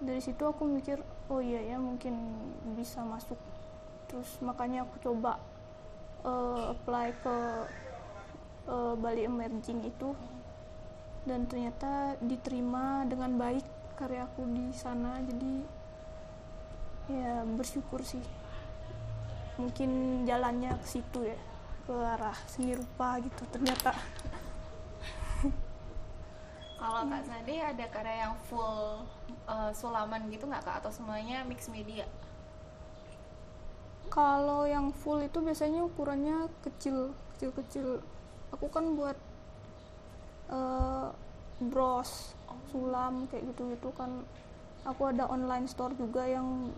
dari 0.00 0.20
situ 0.24 0.40
aku 0.48 0.64
mikir 0.64 1.04
oh 1.28 1.44
iya 1.44 1.60
ya 1.60 1.76
mungkin 1.76 2.16
bisa 2.74 3.04
masuk. 3.04 3.36
Terus 4.08 4.40
makanya 4.40 4.88
aku 4.88 4.96
coba 5.04 5.38
eh, 6.24 6.72
apply 6.72 7.08
ke 7.20 7.36
eh, 8.68 8.94
Bali 8.96 9.22
Emerging 9.28 9.84
itu. 9.84 10.16
Dan 11.28 11.44
ternyata 11.44 12.16
diterima 12.24 13.04
dengan 13.04 13.36
baik 13.36 13.64
karyaku 14.00 14.42
di 14.50 14.66
sana. 14.72 15.20
Jadi 15.20 15.54
ya 17.12 17.44
bersyukur 17.44 18.00
sih. 18.00 18.24
Mungkin 19.60 20.24
jalannya 20.24 20.72
ke 20.80 20.86
situ 20.88 21.28
ya 21.28 21.38
ke 21.84 21.92
arah 21.92 22.36
seni 22.48 22.72
rupa 22.72 23.20
gitu 23.20 23.44
ternyata. 23.52 23.92
Kalau 26.80 27.04
Kak 27.12 27.22
Sade 27.28 27.60
ada 27.60 27.84
karya 27.92 28.24
yang 28.24 28.36
full 28.48 29.04
eh, 29.34 29.72
sulaman 29.74 30.30
gitu 30.32 30.46
nggak 30.46 30.62
Kak? 30.62 30.84
Atau 30.84 30.92
semuanya 30.94 31.42
mix 31.46 31.66
media? 31.70 32.04
kalau 34.10 34.66
yang 34.66 34.90
full 34.90 35.22
itu 35.22 35.38
biasanya 35.38 35.86
ukurannya 35.86 36.50
kecil 36.66 37.14
kecil 37.32 37.50
kecil 37.54 37.86
aku 38.50 38.66
kan 38.66 38.98
buat 38.98 39.14
eh, 40.50 41.08
bros 41.62 42.34
sulam 42.74 43.30
kayak 43.30 43.54
gitu 43.54 43.70
gitu 43.70 43.88
kan 43.94 44.26
aku 44.82 45.14
ada 45.14 45.30
online 45.30 45.70
store 45.70 45.94
juga 45.94 46.26
yang 46.26 46.74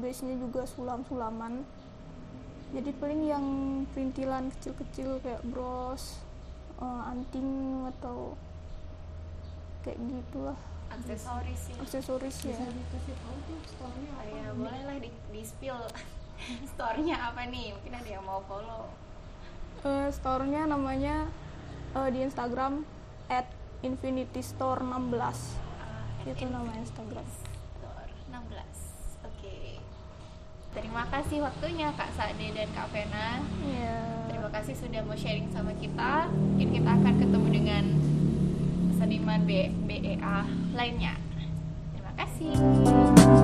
base 0.00 0.24
nya 0.24 0.34
juga 0.40 0.64
sulam 0.64 1.04
sulaman 1.04 1.60
jadi 2.72 2.88
paling 2.96 3.20
yang 3.28 3.46
perintilan 3.92 4.48
kecil 4.56 4.72
kecil 4.80 5.08
kayak 5.20 5.44
bros 5.44 6.24
eh, 6.80 7.10
anting 7.12 7.84
atau 8.00 8.32
kayak 9.82 9.98
gitulah 9.98 10.58
Aksesoris 10.88 11.62
ya? 11.68 11.76
aksesoris 11.80 12.36
ya 12.44 12.58
Oh 13.80 14.24
ya, 14.28 14.46
boleh 14.52 14.82
lah 14.84 14.96
di, 15.00 15.08
di 15.08 15.42
spill 15.42 15.78
store-nya 16.74 17.32
apa 17.32 17.46
nih? 17.46 17.72
Mungkin 17.72 17.92
ada 17.94 18.08
yang 18.08 18.24
mau 18.24 18.42
follow. 18.44 18.90
Eh, 19.82 20.08
store-nya 20.10 20.66
namanya 20.66 21.26
eh, 21.92 22.08
di 22.10 22.22
Instagram 22.22 22.84
at 23.26 23.48
infinity 23.80 24.38
store 24.38 24.84
16 24.84 25.16
Ah, 25.80 26.06
itu 26.22 26.44
nama 26.46 26.70
Instagram 26.76 27.26
Store 27.26 28.10
16. 28.28 29.26
Oke. 29.26 29.80
Terima 30.72 31.04
kasih 31.08 31.42
waktunya 31.42 31.90
Kak 31.92 32.10
Sade 32.14 32.46
dan 32.52 32.68
Kak 32.70 32.92
Vena. 32.92 33.40
ya 33.64 33.96
Terima 34.28 34.48
kasih 34.52 34.74
sudah 34.76 35.00
mau 35.02 35.16
sharing 35.16 35.48
sama 35.48 35.72
kita. 35.74 36.28
Mungkin 36.28 36.68
kita 36.70 36.90
akan 36.90 37.14
ketemu 37.16 37.48
dengan 37.50 37.84
seniman 39.02 39.42
BEA 39.42 40.46
lainnya. 40.78 41.18
Terima 41.90 42.12
kasih. 42.14 43.41